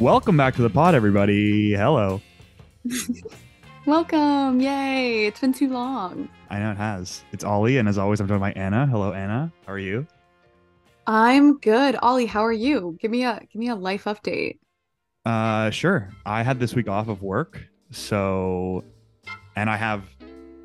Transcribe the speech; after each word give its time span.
Welcome 0.00 0.36
back 0.36 0.54
to 0.54 0.62
the 0.62 0.70
pod, 0.70 0.94
everybody. 0.94 1.72
Hello. 1.72 2.20
Welcome. 3.84 4.60
Yay. 4.60 5.26
It's 5.26 5.40
been 5.40 5.52
too 5.52 5.68
long. 5.68 6.28
I 6.50 6.60
know 6.60 6.70
it 6.70 6.76
has. 6.76 7.24
It's 7.32 7.42
Oli, 7.42 7.78
and 7.78 7.88
as 7.88 7.98
always, 7.98 8.20
I'm 8.20 8.28
joined 8.28 8.38
by 8.38 8.52
Anna. 8.52 8.86
Hello, 8.86 9.12
Anna. 9.12 9.52
How 9.66 9.72
are 9.72 9.78
you? 9.78 10.06
I'm 11.08 11.58
good. 11.58 11.96
Oli, 12.00 12.26
how 12.26 12.44
are 12.44 12.52
you? 12.52 12.96
Give 13.00 13.10
me 13.10 13.24
a 13.24 13.40
give 13.52 13.58
me 13.58 13.70
a 13.70 13.74
life 13.74 14.04
update. 14.04 14.58
Uh, 15.26 15.70
sure. 15.70 16.08
I 16.24 16.44
had 16.44 16.60
this 16.60 16.76
week 16.76 16.88
off 16.88 17.08
of 17.08 17.20
work, 17.20 17.60
so, 17.90 18.84
and 19.56 19.68
I 19.68 19.76
have 19.76 20.04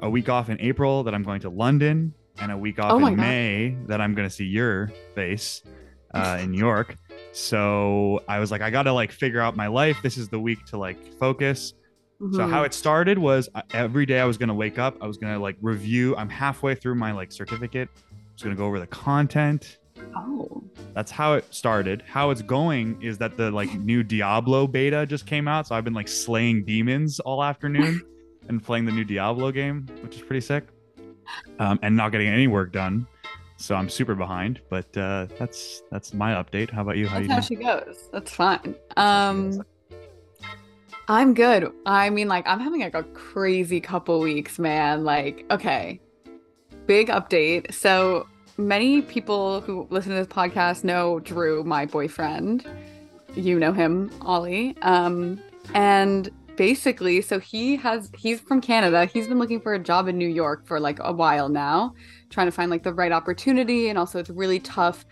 a 0.02 0.10
week 0.12 0.30
off 0.30 0.50
in 0.50 0.62
April 0.62 1.04
that 1.06 1.16
I'm 1.16 1.24
going 1.24 1.42
to 1.42 1.50
London, 1.50 2.14
and 2.38 2.52
a 2.52 2.58
week 2.58 2.78
off 2.78 2.92
Oh 2.92 2.98
in 2.98 3.16
God. 3.16 3.18
May 3.18 3.78
that 3.88 4.00
I'm 4.00 4.14
going 4.14 4.30
to 4.30 4.34
see 4.34 4.46
your 4.46 4.92
face 5.16 5.64
uh, 6.14 6.38
in 6.40 6.52
New 6.52 6.60
York. 6.60 6.98
So 7.34 8.22
I 8.28 8.40
was 8.40 8.52
like, 8.52 8.62
I 8.62 8.70
got 8.70 8.84
to 8.84 8.94
like 8.94 9.12
figure 9.12 9.42
out 9.42 9.56
my 9.56 9.68
life. 9.68 9.98
This 10.04 10.18
is 10.18 10.30
the 10.30 10.40
week 10.40 10.64
to 10.68 10.78
like 10.78 10.98
focus. 11.20 11.74
So 12.20 12.40
Mhm. 12.40 12.50
how 12.50 12.64
it 12.64 12.74
started 12.74 13.18
was 13.18 13.50
uh, 13.56 13.64
every 13.74 14.06
day 14.06 14.20
I 14.22 14.26
was 14.26 14.38
gonna 14.38 14.54
wake 14.54 14.80
up. 14.80 14.96
I 15.02 15.08
was 15.08 15.18
gonna 15.18 15.40
like 15.40 15.58
review. 15.62 16.16
I'm 16.16 16.30
halfway 16.30 16.74
through 16.76 16.96
my 16.96 17.12
like 17.12 17.32
certificate. 17.34 17.90
I 18.12 18.16
was 18.36 18.44
gonna 18.44 18.56
go 18.56 18.66
over 18.66 18.80
the 18.80 18.88
content. 18.88 19.80
Oh. 20.16 20.64
That's 20.94 21.12
how 21.12 21.34
it 21.34 21.46
started. 21.54 22.04
How 22.08 22.30
it's 22.30 22.42
going 22.42 23.02
is 23.02 23.18
that 23.18 23.36
the 23.36 23.52
like 23.52 23.74
new 23.80 24.04
Diablo 24.04 24.68
beta 24.68 25.06
just 25.06 25.26
came 25.26 25.48
out. 25.50 25.68
So 25.68 25.76
I've 25.76 25.84
been 25.84 25.94
like 25.94 26.08
slaying 26.08 26.64
demons 26.64 27.20
all 27.20 27.44
afternoon 27.44 28.02
and 28.48 28.64
playing 28.64 28.86
the 28.86 28.92
new 28.92 29.04
Diablo 29.04 29.52
game, 29.52 29.88
which 30.02 30.16
is 30.16 30.22
pretty 30.22 30.42
sick. 30.42 30.68
Um, 31.60 31.80
and 31.82 31.98
not 31.98 32.12
getting 32.12 32.28
any 32.28 32.48
work 32.48 32.72
done. 32.72 33.08
So 33.58 33.76
I'm 33.76 33.90
super 33.90 34.16
behind. 34.16 34.62
But 34.70 34.96
uh, 34.98 35.28
that's 35.38 35.84
that's 35.92 36.14
my 36.14 36.34
update. 36.34 36.70
How 36.70 36.82
about 36.82 36.98
you? 36.98 37.08
How 37.08 37.20
That's 37.20 37.28
you 37.28 37.34
how 37.34 37.42
she 37.42 37.56
goes. 37.86 38.10
That's 38.12 38.32
fine. 38.32 38.60
That's 38.64 38.78
how 38.96 39.34
she 39.34 39.58
Um. 39.58 39.66
I'm 41.10 41.34
good. 41.34 41.70
I 41.86 42.10
mean, 42.10 42.30
like, 42.30 42.48
I'm 42.48 42.62
having 42.62 42.80
like 42.80 42.96
a 42.96 43.04
crazy 43.04 43.82
couple 43.82 44.22
weeks, 44.22 44.58
man. 44.58 45.04
Like, 45.04 45.46
okay. 45.52 46.00
Big 46.86 47.10
update. 47.10 47.74
So 47.74 48.28
many 48.58 49.02
people 49.02 49.62
who 49.62 49.86
listen 49.90 50.12
to 50.12 50.18
this 50.18 50.28
podcast 50.28 50.84
know 50.84 51.20
Drew, 51.20 51.64
my 51.64 51.86
boyfriend. 51.86 52.66
You 53.36 53.60
know 53.60 53.74
him, 53.74 54.12
Oli. 54.22 54.78
Um, 54.82 55.42
and 55.74 56.30
basically, 56.56 57.22
so 57.22 57.40
he 57.40 57.76
has 57.78 58.10
he's 58.18 58.40
from 58.40 58.62
Canada. 58.62 59.06
He's 59.06 59.28
been 59.28 59.40
looking 59.40 59.60
for 59.60 59.74
a 59.74 59.80
job 59.80 60.08
in 60.08 60.18
New 60.18 60.28
York 60.28 60.66
for 60.66 60.80
like 60.80 61.00
a 61.02 61.12
while 61.12 61.50
now, 61.50 61.96
trying 62.34 62.48
to 62.48 62.52
find 62.52 62.70
like 62.70 62.84
the 62.84 62.94
right 62.94 63.12
opportunity. 63.12 63.90
And 63.90 63.98
also 63.98 64.20
it's 64.20 64.30
really 64.30 64.60
tough 64.60 65.06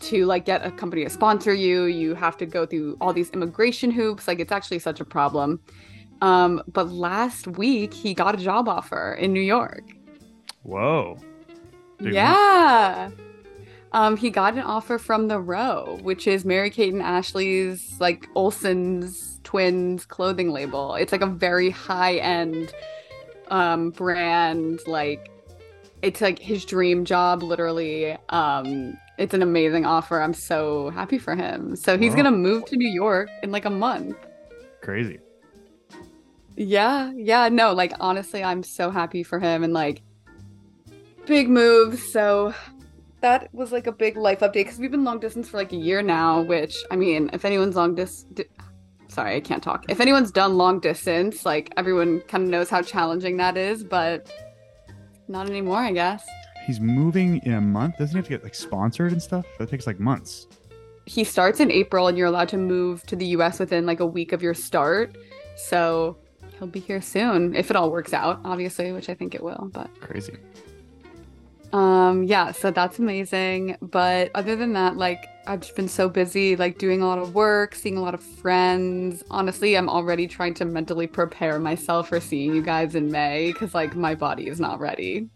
to 0.00 0.24
like 0.26 0.44
get 0.44 0.64
a 0.64 0.70
company 0.70 1.04
to 1.04 1.10
sponsor 1.10 1.52
you 1.52 1.84
you 1.84 2.14
have 2.14 2.36
to 2.36 2.46
go 2.46 2.64
through 2.64 2.96
all 3.00 3.12
these 3.12 3.30
immigration 3.30 3.90
hoops 3.90 4.28
like 4.28 4.38
it's 4.38 4.52
actually 4.52 4.78
such 4.78 5.00
a 5.00 5.04
problem 5.04 5.60
um 6.22 6.62
but 6.68 6.88
last 6.90 7.46
week 7.46 7.92
he 7.92 8.14
got 8.14 8.34
a 8.34 8.38
job 8.38 8.68
offer 8.68 9.14
in 9.18 9.32
new 9.32 9.40
york 9.40 9.82
Whoa. 10.62 11.18
Big 11.98 12.06
one. 12.06 12.14
yeah 12.14 13.10
um 13.92 14.16
he 14.16 14.30
got 14.30 14.54
an 14.54 14.60
offer 14.60 14.98
from 14.98 15.28
the 15.28 15.40
row 15.40 15.98
which 16.02 16.26
is 16.26 16.44
mary 16.44 16.70
kate 16.70 16.92
and 16.92 17.02
ashley's 17.02 17.96
like 17.98 18.28
olsen's 18.36 19.40
twins 19.42 20.04
clothing 20.04 20.50
label 20.50 20.94
it's 20.94 21.10
like 21.10 21.22
a 21.22 21.26
very 21.26 21.70
high 21.70 22.16
end 22.16 22.72
um 23.48 23.90
brand 23.90 24.80
like 24.86 25.30
it's 26.02 26.20
like 26.20 26.38
his 26.38 26.64
dream 26.64 27.04
job 27.04 27.42
literally 27.42 28.16
um 28.28 28.96
it's 29.18 29.34
an 29.34 29.42
amazing 29.42 29.84
offer. 29.84 30.20
I'm 30.22 30.32
so 30.34 30.90
happy 30.90 31.18
for 31.18 31.34
him. 31.34 31.74
So 31.74 31.98
he's 31.98 32.10
Wow. 32.12 32.18
gonna 32.18 32.36
move 32.36 32.64
to 32.66 32.76
new 32.76 32.88
york 32.88 33.28
in 33.42 33.50
like 33.50 33.64
a 33.64 33.70
month. 33.70 34.16
Crazy. 34.80 35.18
yeah 36.56 37.12
yeah 37.14 37.48
no 37.48 37.72
like 37.72 37.92
honestly 38.00 38.42
i'm 38.42 38.62
so 38.64 38.90
happy 38.90 39.22
for 39.22 39.38
him 39.38 39.62
and 39.62 39.72
like 39.72 40.02
big 41.26 41.48
move. 41.48 41.98
So 42.00 42.54
that 43.20 43.52
was 43.52 43.70
like 43.72 43.86
a 43.86 43.92
big 43.92 44.16
life 44.16 44.40
update 44.40 44.52
because 44.54 44.78
we've 44.78 44.90
been 44.90 45.04
long 45.04 45.18
distance 45.20 45.48
for 45.48 45.56
like 45.58 45.72
a 45.72 45.76
year 45.76 46.00
now 46.02 46.40
which 46.42 46.76
i 46.90 46.96
mean 46.96 47.28
if 47.32 47.44
anyone's 47.44 47.74
long 47.76 47.94
dis 47.96 48.22
di- 48.34 48.44
sorry 49.08 49.34
i 49.36 49.40
can't 49.40 49.62
talk. 49.62 49.84
If 49.88 50.00
anyone's 50.00 50.30
done 50.30 50.56
long 50.56 50.78
distance 50.80 51.44
like 51.44 51.72
everyone 51.76 52.20
kind 52.28 52.44
of 52.44 52.50
knows 52.50 52.70
how 52.70 52.82
challenging 52.82 53.36
that 53.38 53.56
is 53.56 53.82
but 53.84 54.32
not 55.28 55.48
anymore 55.48 55.78
i 55.78 55.92
guess 55.92 56.26
He's 56.66 56.80
moving 56.80 57.38
in 57.46 57.54
a 57.54 57.62
month. 57.62 57.96
Doesn't 57.96 58.12
he 58.12 58.18
have 58.18 58.24
to 58.26 58.30
get 58.30 58.42
like 58.44 58.54
sponsored 58.54 59.12
and 59.12 59.22
stuff? 59.22 59.46
That 59.58 59.70
takes 59.70 59.86
like 59.86 59.98
months. 59.98 60.48
he 61.06 61.24
starts 61.24 61.60
in 61.60 61.70
April 61.70 62.08
and 62.08 62.18
you're 62.18 62.26
allowed 62.26 62.50
to 62.50 62.58
move 62.58 63.02
to 63.06 63.16
the 63.16 63.24
US 63.28 63.58
within 63.58 63.86
like 63.86 64.00
a 64.00 64.06
week 64.06 64.32
of 64.34 64.42
your 64.42 64.52
start. 64.52 65.16
So 65.56 66.18
he'll 66.58 66.68
be 66.68 66.80
here 66.80 67.00
soon 67.00 67.56
if 67.56 67.70
it 67.70 67.76
all 67.76 67.90
works 67.90 68.12
out, 68.12 68.40
obviously, 68.44 68.92
which 68.92 69.08
I 69.08 69.14
think 69.14 69.34
it 69.34 69.42
will. 69.42 69.70
But 69.72 69.88
Crazy. 70.00 70.36
Um 71.72 72.24
yeah, 72.24 72.52
so 72.52 72.70
that's 72.70 72.98
amazing. 72.98 73.76
But 73.80 74.30
other 74.34 74.56
than 74.56 74.72
that, 74.74 74.96
like 74.96 75.24
I've 75.46 75.60
just 75.60 75.76
been 75.76 75.88
so 75.88 76.08
busy 76.08 76.56
like 76.56 76.78
doing 76.78 77.02
a 77.02 77.06
lot 77.06 77.18
of 77.18 77.34
work, 77.34 77.74
seeing 77.74 77.96
a 77.96 78.02
lot 78.02 78.14
of 78.14 78.22
friends. 78.22 79.22
Honestly, 79.30 79.76
I'm 79.76 79.88
already 79.88 80.26
trying 80.26 80.54
to 80.54 80.64
mentally 80.64 81.06
prepare 81.06 81.58
myself 81.58 82.08
for 82.08 82.20
seeing 82.20 82.54
you 82.54 82.62
guys 82.62 82.94
in 82.94 83.10
May 83.10 83.52
cuz 83.52 83.74
like 83.74 83.96
my 83.96 84.14
body 84.14 84.48
is 84.48 84.60
not 84.60 84.80
ready. 84.80 85.28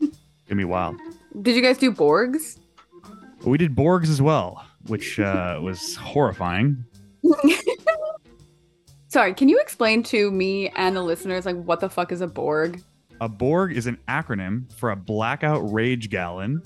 Give 0.00 0.56
me 0.56 0.64
a 0.64 0.68
while. 0.68 0.96
Did 1.40 1.56
you 1.56 1.62
guys 1.62 1.78
do 1.78 1.90
Borgs? 1.92 2.58
We 3.44 3.58
did 3.58 3.74
Borgs 3.74 4.08
as 4.08 4.20
well, 4.20 4.64
which 4.86 5.18
uh, 5.18 5.58
was 5.62 5.96
horrifying. 5.96 6.84
Sorry, 9.08 9.34
can 9.34 9.48
you 9.48 9.58
explain 9.60 10.02
to 10.04 10.30
me 10.30 10.68
and 10.70 10.96
the 10.96 11.02
listeners 11.02 11.44
like 11.46 11.56
what 11.56 11.80
the 11.80 11.88
fuck 11.88 12.12
is 12.12 12.20
a 12.20 12.26
Borg? 12.26 12.82
A 13.22 13.28
Borg 13.28 13.76
is 13.76 13.86
an 13.86 13.98
acronym 14.08 14.70
for 14.74 14.90
a 14.90 14.96
blackout 14.96 15.72
rage 15.72 16.10
gallon, 16.10 16.60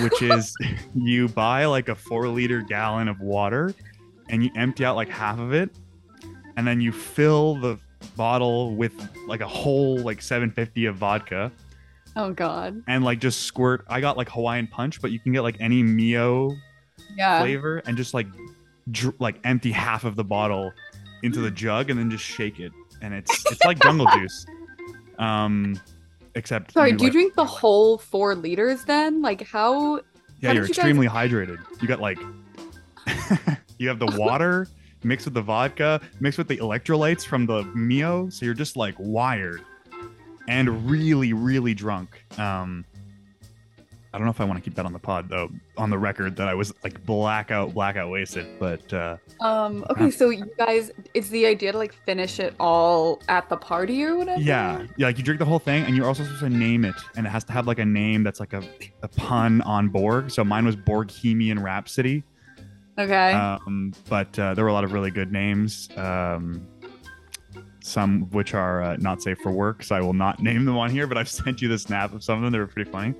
which 0.00 0.20
is 0.20 0.52
you 0.96 1.28
buy 1.28 1.64
like 1.66 1.88
a 1.88 1.94
four 1.94 2.26
liter 2.26 2.60
gallon 2.60 3.06
of 3.06 3.20
water 3.20 3.72
and 4.28 4.42
you 4.42 4.50
empty 4.56 4.84
out 4.84 4.96
like 4.96 5.08
half 5.08 5.38
of 5.38 5.52
it, 5.52 5.70
and 6.56 6.66
then 6.66 6.80
you 6.80 6.90
fill 6.90 7.54
the 7.54 7.78
bottle 8.16 8.74
with 8.74 8.92
like 9.28 9.40
a 9.42 9.46
whole 9.46 9.96
like 9.98 10.20
750 10.20 10.86
of 10.86 10.96
vodka 10.96 11.52
Oh 12.16 12.32
god. 12.32 12.82
and 12.88 13.04
like 13.04 13.20
just 13.20 13.42
squirt. 13.42 13.84
I 13.88 14.00
got 14.00 14.16
like 14.16 14.28
Hawaiian 14.28 14.66
punch, 14.66 15.00
but 15.00 15.12
you 15.12 15.20
can 15.20 15.30
get 15.32 15.42
like 15.42 15.56
any 15.60 15.84
Mio 15.84 16.50
Yeah. 17.16 17.40
flavor 17.42 17.78
and 17.86 17.96
just 17.96 18.12
like 18.12 18.26
dr- 18.90 19.14
like 19.20 19.36
empty 19.44 19.70
half 19.70 20.02
of 20.02 20.16
the 20.16 20.24
bottle 20.24 20.72
into 21.22 21.40
the 21.40 21.50
jug 21.52 21.90
and 21.90 21.98
then 21.98 22.10
just 22.10 22.24
shake 22.24 22.58
it 22.58 22.72
and 23.02 23.14
it's 23.14 23.44
it's 23.52 23.62
like 23.64 23.80
jungle 23.80 24.06
juice 24.14 24.44
um 25.20 25.78
except 26.34 26.72
Sorry, 26.72 26.92
do 26.92 26.98
you 26.98 27.04
like- 27.04 27.12
drink 27.12 27.34
the 27.34 27.44
whole 27.44 27.98
four 27.98 28.34
liters 28.34 28.84
then? 28.84 29.22
Like 29.22 29.42
how 29.46 29.96
yeah 30.40 30.48
how 30.48 30.52
you're 30.54 30.62
you 30.64 30.68
guys- 30.68 30.70
extremely 30.70 31.06
hydrated 31.08 31.58
you 31.80 31.86
got 31.88 32.00
like 32.00 32.18
you 33.78 33.88
have 33.88 33.98
the 33.98 34.06
water 34.18 34.66
mixed 35.04 35.26
with 35.26 35.34
the 35.34 35.42
vodka 35.42 36.00
mixed 36.20 36.38
with 36.38 36.48
the 36.48 36.56
electrolytes 36.58 37.24
from 37.24 37.46
the 37.46 37.62
mio 37.74 38.28
so 38.28 38.44
you're 38.44 38.54
just 38.54 38.76
like 38.76 38.94
wired 38.98 39.62
and 40.48 40.88
really 40.90 41.32
really 41.32 41.74
drunk 41.74 42.24
um 42.38 42.84
I 44.14 44.18
don't 44.18 44.26
know 44.26 44.30
if 44.30 44.40
I 44.42 44.44
want 44.44 44.58
to 44.58 44.62
keep 44.62 44.74
that 44.76 44.84
on 44.84 44.92
the 44.92 44.98
pod 44.98 45.28
though, 45.30 45.50
on 45.78 45.88
the 45.88 45.96
record 45.96 46.36
that 46.36 46.46
I 46.46 46.52
was 46.54 46.72
like 46.84 47.02
blackout, 47.06 47.72
blackout 47.72 48.10
wasted. 48.10 48.46
But 48.58 48.92
uh, 48.92 49.16
um 49.40 49.84
okay, 49.88 50.10
so 50.10 50.28
you 50.28 50.50
guys 50.58 50.90
it's 51.14 51.30
the 51.30 51.46
idea 51.46 51.72
to 51.72 51.78
like 51.78 51.94
finish 52.04 52.38
it 52.38 52.54
all 52.60 53.22
at 53.28 53.48
the 53.48 53.56
party 53.56 54.04
or 54.04 54.16
whatever? 54.16 54.40
Yeah, 54.40 54.86
yeah, 54.98 55.06
like 55.06 55.16
you 55.16 55.24
drink 55.24 55.38
the 55.38 55.46
whole 55.46 55.58
thing, 55.58 55.84
and 55.84 55.96
you're 55.96 56.06
also 56.06 56.24
supposed 56.24 56.40
to 56.40 56.50
name 56.50 56.84
it, 56.84 56.94
and 57.16 57.26
it 57.26 57.30
has 57.30 57.42
to 57.44 57.52
have 57.52 57.66
like 57.66 57.78
a 57.78 57.84
name 57.86 58.22
that's 58.22 58.38
like 58.40 58.52
a, 58.52 58.62
a 59.02 59.08
pun 59.08 59.62
on 59.62 59.88
Borg. 59.88 60.30
So 60.30 60.44
mine 60.44 60.66
was 60.66 60.76
Borghemian 60.76 61.62
Rhapsody, 61.62 62.22
Okay. 62.98 63.32
um, 63.32 63.94
but 64.10 64.38
uh, 64.38 64.52
there 64.52 64.64
were 64.64 64.70
a 64.70 64.74
lot 64.74 64.84
of 64.84 64.92
really 64.92 65.10
good 65.10 65.32
names. 65.32 65.88
Um, 65.96 66.66
some 67.84 68.22
of 68.22 68.34
which 68.34 68.54
are 68.54 68.80
uh, 68.82 68.96
not 68.98 69.22
safe 69.22 69.38
for 69.38 69.50
work, 69.50 69.82
so 69.82 69.96
I 69.96 70.00
will 70.00 70.12
not 70.12 70.40
name 70.42 70.64
them 70.66 70.76
on 70.76 70.90
here. 70.90 71.06
But 71.06 71.16
I've 71.18 71.28
sent 71.30 71.62
you 71.62 71.68
the 71.68 71.78
snap 71.78 72.12
of 72.12 72.22
some 72.22 72.36
of 72.38 72.44
them; 72.44 72.52
they 72.52 72.58
were 72.58 72.66
pretty 72.66 72.90
funny. 72.90 73.14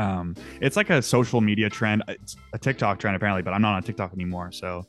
Um, 0.00 0.34
it's 0.60 0.76
like 0.76 0.88
a 0.90 1.02
social 1.02 1.40
media 1.40 1.68
trend. 1.68 2.02
It's 2.08 2.36
a 2.54 2.58
TikTok 2.58 2.98
trend 2.98 3.16
apparently, 3.16 3.42
but 3.42 3.52
I'm 3.52 3.60
not 3.62 3.74
on 3.74 3.82
TikTok 3.82 4.12
anymore, 4.14 4.50
so 4.50 4.86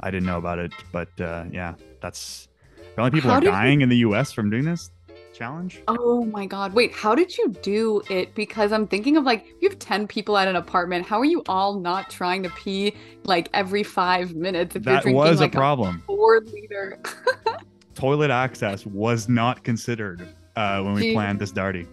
I 0.00 0.10
didn't 0.10 0.26
know 0.26 0.38
about 0.38 0.58
it. 0.58 0.72
But 0.92 1.08
uh, 1.20 1.44
yeah, 1.50 1.74
that's 2.00 2.48
the 2.96 3.02
only 3.02 3.12
people 3.12 3.30
How 3.30 3.36
are 3.36 3.40
did 3.40 3.46
you- 3.46 3.52
dying 3.52 3.80
in 3.82 3.88
the 3.88 3.98
U.S. 3.98 4.32
from 4.32 4.50
doing 4.50 4.64
this 4.64 4.90
challenge. 5.32 5.80
Oh 5.86 6.24
my 6.24 6.46
god. 6.46 6.74
Wait, 6.74 6.92
how 6.92 7.14
did 7.14 7.38
you 7.38 7.50
do 7.62 8.02
it? 8.10 8.34
Because 8.34 8.72
I'm 8.72 8.88
thinking 8.88 9.16
of 9.16 9.22
like 9.24 9.46
you 9.60 9.68
have 9.68 9.78
10 9.78 10.08
people 10.08 10.36
at 10.36 10.48
an 10.48 10.56
apartment. 10.56 11.06
How 11.06 11.20
are 11.20 11.24
you 11.24 11.44
all 11.48 11.78
not 11.78 12.10
trying 12.10 12.42
to 12.42 12.50
pee 12.50 12.92
like 13.24 13.48
every 13.54 13.84
5 13.84 14.34
minutes 14.34 14.74
if 14.74 14.84
you're 14.84 14.94
That 14.96 15.02
drinking 15.02 15.16
was 15.16 15.38
like 15.40 15.54
a 15.54 15.56
problem. 15.56 16.02
4 16.08 16.40
liter? 16.40 17.00
Toilet 17.94 18.30
access 18.30 18.84
was 18.84 19.28
not 19.28 19.62
considered 19.62 20.26
uh, 20.56 20.82
when 20.82 20.94
we 20.94 21.12
planned 21.12 21.38
this 21.38 21.52
Darty. 21.52 21.86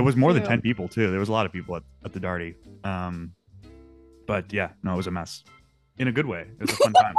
It 0.00 0.04
was 0.04 0.16
more 0.16 0.32
than 0.32 0.42
10 0.42 0.60
people, 0.60 0.88
too. 0.88 1.10
There 1.10 1.20
was 1.20 1.28
a 1.28 1.32
lot 1.32 1.46
of 1.46 1.52
people 1.52 1.76
at, 1.76 1.82
at 2.04 2.12
the 2.12 2.20
Darty. 2.20 2.54
Um, 2.84 3.32
but 4.26 4.52
yeah, 4.52 4.70
no, 4.82 4.94
it 4.94 4.96
was 4.96 5.06
a 5.06 5.10
mess 5.10 5.44
in 5.98 6.08
a 6.08 6.12
good 6.12 6.26
way. 6.26 6.46
It 6.58 6.60
was 6.60 6.70
a 6.70 6.76
fun 6.76 6.92
time. 7.02 7.14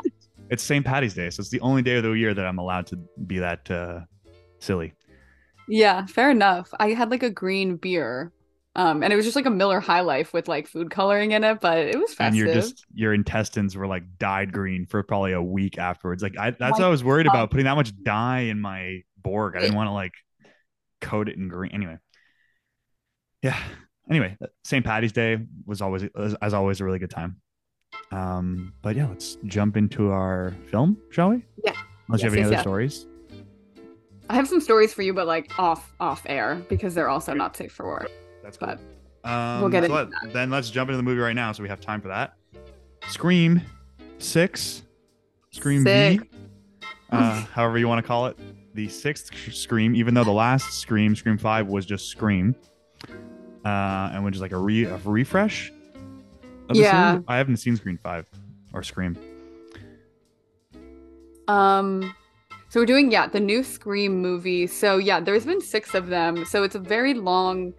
It's 0.49 0.63
St. 0.63 0.85
Patty's 0.85 1.13
Day, 1.13 1.29
so 1.29 1.41
it's 1.41 1.49
the 1.49 1.61
only 1.61 1.81
day 1.81 1.97
of 1.97 2.03
the 2.03 2.11
year 2.11 2.33
that 2.33 2.45
I'm 2.45 2.57
allowed 2.57 2.87
to 2.87 2.97
be 3.27 3.39
that 3.39 3.69
uh, 3.69 4.01
silly. 4.59 4.93
Yeah, 5.67 6.05
fair 6.05 6.31
enough. 6.31 6.73
I 6.79 6.89
had 6.89 7.11
like 7.11 7.23
a 7.23 7.29
green 7.29 7.77
beer. 7.77 8.31
Um, 8.75 9.03
and 9.03 9.11
it 9.11 9.17
was 9.17 9.25
just 9.25 9.35
like 9.35 9.45
a 9.45 9.51
Miller 9.51 9.81
High 9.81 9.99
Life 9.99 10.33
with 10.33 10.47
like 10.47 10.67
food 10.67 10.89
coloring 10.89 11.31
in 11.33 11.43
it, 11.43 11.59
but 11.59 11.77
it 11.77 11.99
was 11.99 12.13
festive. 12.13 12.27
And 12.27 12.35
you're 12.37 12.53
just 12.53 12.85
your 12.93 13.13
intestines 13.13 13.75
were 13.75 13.87
like 13.87 14.03
dyed 14.17 14.53
green 14.53 14.85
for 14.85 15.03
probably 15.03 15.33
a 15.33 15.41
week 15.41 15.77
afterwards. 15.77 16.23
Like 16.23 16.37
I, 16.37 16.51
that's 16.51 16.61
My 16.61 16.69
what 16.69 16.83
I 16.83 16.89
was 16.89 17.03
worried 17.03 17.25
God. 17.25 17.33
about 17.33 17.51
putting 17.51 17.65
that 17.65 17.75
much 17.75 17.91
dye 18.03 18.41
in 18.41 18.61
my 18.61 19.03
Borg. 19.17 19.57
I 19.57 19.59
didn't 19.59 19.75
want 19.75 19.87
to 19.87 19.93
like 19.93 20.13
coat 21.01 21.27
it 21.27 21.35
in 21.35 21.49
green. 21.49 21.73
Anyway, 21.73 21.97
yeah. 23.41 23.57
Anyway, 24.09 24.37
St. 24.63 24.85
Patty's 24.85 25.11
Day 25.11 25.39
was 25.65 25.81
always, 25.81 26.03
as, 26.41 26.53
always, 26.53 26.81
a 26.81 26.85
really 26.85 26.99
good 26.99 27.09
time. 27.09 27.37
Um, 28.11 28.73
but 28.81 28.95
yeah, 28.95 29.07
let's 29.07 29.37
jump 29.45 29.77
into 29.77 30.11
our 30.11 30.53
film, 30.69 30.97
shall 31.11 31.29
we? 31.29 31.45
Yeah. 31.63 31.73
Unless 32.07 32.21
you 32.21 32.25
have 32.25 32.33
any 32.33 32.41
yes, 32.41 32.47
other 32.47 32.55
yes. 32.55 32.61
stories. 32.61 33.07
I 34.29 34.35
have 34.35 34.47
some 34.47 34.61
stories 34.61 34.93
for 34.93 35.01
you, 35.01 35.13
but 35.13 35.27
like 35.27 35.57
off 35.59 35.93
off 35.99 36.23
air 36.25 36.61
because 36.69 36.93
they're 36.95 37.09
also 37.09 37.33
not 37.33 37.55
safe 37.55 37.71
for 37.71 37.85
work. 37.85 38.09
That's 38.43 38.57
cool. 38.57 38.75
But 39.23 39.29
Um, 39.29 39.61
we'll 39.61 39.69
get 39.69 39.85
so 39.85 39.97
into 39.97 40.11
let- 40.23 40.33
then 40.33 40.49
let's 40.49 40.69
jump 40.69 40.89
into 40.89 40.97
the 40.97 41.03
movie 41.03 41.19
right 41.19 41.35
now, 41.35 41.51
so 41.51 41.63
we 41.63 41.69
have 41.69 41.81
time 41.81 42.01
for 42.01 42.07
that. 42.07 42.33
Scream 43.07 43.61
Six, 44.19 44.83
Scream. 45.51 45.83
V, 45.83 46.19
uh, 47.11 47.41
however 47.53 47.77
you 47.77 47.87
want 47.87 48.03
to 48.03 48.07
call 48.07 48.27
it, 48.27 48.37
the 48.73 48.87
sixth 48.87 49.33
Scream. 49.53 49.95
Even 49.95 50.13
though 50.13 50.23
the 50.23 50.31
last 50.31 50.79
Scream, 50.79 51.15
Scream 51.15 51.37
Five, 51.37 51.67
was 51.67 51.85
just 51.85 52.07
Scream, 52.07 52.55
uh, 53.65 54.09
and 54.13 54.23
which 54.25 54.35
is 54.35 54.41
like 54.41 54.51
a, 54.51 54.57
re- 54.57 54.85
a 54.85 54.97
refresh. 55.05 55.71
Of 56.69 56.75
Yeah. 56.77 57.11
series. 57.11 57.25
I 57.27 57.37
haven't 57.37 57.57
seen 57.57 57.75
Scream 57.75 57.97
Five 58.01 58.25
or 58.73 58.81
Scream. 58.83 59.17
Um, 61.47 62.13
so 62.69 62.79
we're 62.79 62.85
doing 62.85 63.11
yeah 63.11 63.27
the 63.27 63.39
new 63.39 63.63
Scream 63.63 64.21
movie. 64.21 64.67
So 64.67 64.97
yeah, 64.97 65.19
there's 65.19 65.45
been 65.45 65.61
six 65.61 65.93
of 65.93 66.07
them. 66.07 66.45
So 66.45 66.63
it's 66.63 66.75
a 66.75 66.79
very 66.79 67.13
long, 67.13 67.73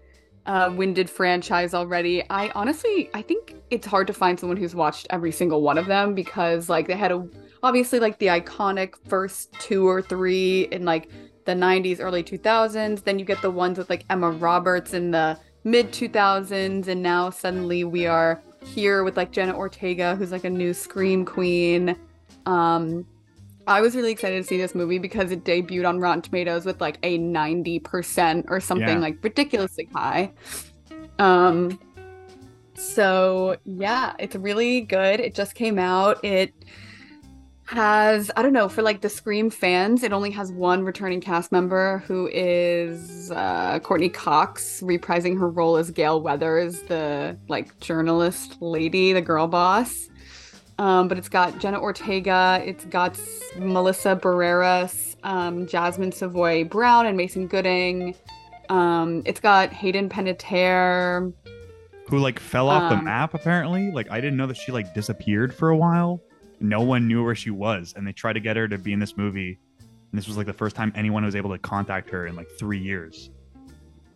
uh, 0.44 0.72
winded 0.76 1.08
franchise 1.08 1.72
already. 1.72 2.22
I 2.28 2.50
honestly 2.54 3.08
I 3.14 3.22
think 3.22 3.54
it's 3.70 3.86
hard 3.86 4.06
to 4.08 4.12
find 4.12 4.38
someone 4.38 4.56
who's 4.58 4.74
watched 4.74 5.06
every 5.10 5.32
single 5.32 5.62
one 5.62 5.78
of 5.78 5.86
them 5.86 6.14
because 6.14 6.68
like 6.68 6.86
they 6.86 6.96
had 6.96 7.12
a 7.12 7.26
obviously 7.62 7.98
like 8.00 8.18
the 8.18 8.26
iconic 8.26 8.94
first 9.08 9.52
two 9.54 9.88
or 9.88 10.02
three 10.02 10.62
in 10.72 10.84
like 10.84 11.08
the 11.44 11.52
90s, 11.52 11.98
early 11.98 12.22
2000s. 12.22 13.02
Then 13.04 13.18
you 13.18 13.24
get 13.24 13.40
the 13.40 13.50
ones 13.50 13.78
with 13.78 13.88
like 13.88 14.04
Emma 14.10 14.30
Roberts 14.30 14.92
in 14.94 15.10
the 15.12 15.38
mid 15.64 15.92
2000s, 15.92 16.88
and 16.88 17.02
now 17.02 17.30
suddenly 17.30 17.84
we 17.84 18.06
are 18.06 18.42
here 18.64 19.04
with 19.04 19.16
like 19.16 19.32
Jenna 19.32 19.54
Ortega, 19.56 20.14
who's 20.16 20.32
like 20.32 20.44
a 20.44 20.50
new 20.50 20.72
Scream 20.74 21.24
queen. 21.24 21.96
Um, 22.46 23.06
I 23.66 23.80
was 23.80 23.94
really 23.94 24.10
excited 24.12 24.42
to 24.42 24.44
see 24.44 24.56
this 24.56 24.74
movie 24.74 24.98
because 24.98 25.30
it 25.30 25.44
debuted 25.44 25.88
on 25.88 26.00
Rotten 26.00 26.22
Tomatoes 26.22 26.64
with 26.64 26.80
like 26.80 26.98
a 27.04 27.18
90% 27.18 28.44
or 28.48 28.58
something 28.60 28.88
Yeah. 28.88 28.98
like 28.98 29.18
ridiculously 29.22 29.88
high. 29.94 30.32
Um 31.18 31.78
so 32.74 33.56
yeah, 33.64 34.14
it's 34.18 34.34
really 34.34 34.80
good. 34.80 35.20
It 35.20 35.34
just 35.34 35.54
came 35.54 35.78
out. 35.78 36.24
It 36.24 36.52
has 37.72 38.30
I 38.36 38.42
don't 38.42 38.52
know, 38.52 38.68
for 38.68 38.82
like 38.82 39.00
the 39.00 39.08
Scream 39.08 39.50
fans, 39.50 40.02
it 40.02 40.12
only 40.12 40.30
has 40.30 40.52
one 40.52 40.84
returning 40.84 41.20
cast 41.20 41.50
member 41.52 41.98
who 42.06 42.28
is 42.32 43.30
uh 43.30 43.78
Courteney 43.82 44.08
Cox 44.08 44.80
reprising 44.82 45.38
her 45.38 45.48
role 45.48 45.76
as 45.76 45.90
Gale 45.90 46.20
Weathers, 46.20 46.82
the 46.82 47.36
like 47.48 47.78
journalist 47.80 48.60
lady, 48.60 49.12
the 49.12 49.22
girl 49.22 49.46
boss. 49.46 50.08
Um, 50.78 51.08
but 51.08 51.18
it's 51.18 51.28
got 51.28 51.58
Jenna 51.58 51.80
Ortega, 51.80 52.62
it's 52.64 52.84
got 52.86 53.18
Melissa 53.58 54.16
Barreras, 54.16 55.16
um, 55.22 55.66
Jasmine 55.66 56.12
Savoy 56.12 56.64
Brown, 56.64 57.06
and 57.06 57.16
Mason 57.16 57.46
Gooding. 57.46 58.14
Um, 58.68 59.22
it's 59.26 59.38
got 59.40 59.72
Hayden 59.72 60.08
Panettiere. 60.08 61.32
Who 62.08 62.18
like 62.18 62.38
fell 62.38 62.68
off 62.68 62.90
the 62.90 62.98
Um, 62.98 63.04
map 63.04 63.34
apparently? 63.34 63.90
Like 63.90 64.10
I 64.10 64.20
didn't 64.20 64.36
know 64.36 64.46
that 64.46 64.56
she 64.56 64.72
like 64.72 64.92
disappeared 64.94 65.54
for 65.54 65.68
a 65.70 65.76
while. 65.76 66.20
No 66.62 66.80
one 66.80 67.08
knew 67.08 67.24
where 67.24 67.34
she 67.34 67.50
was, 67.50 67.94
and 67.96 68.06
they 68.06 68.12
tried 68.12 68.34
to 68.34 68.40
get 68.40 68.56
her 68.56 68.68
to 68.68 68.78
be 68.78 68.92
in 68.92 68.98
this 68.98 69.16
movie. 69.16 69.58
And 69.80 70.18
this 70.18 70.28
was 70.28 70.36
like 70.36 70.46
the 70.46 70.52
first 70.52 70.76
time 70.76 70.92
anyone 70.94 71.24
was 71.24 71.34
able 71.34 71.50
to 71.50 71.58
contact 71.58 72.08
her 72.10 72.26
in 72.26 72.36
like 72.36 72.48
three 72.58 72.78
years. 72.78 73.30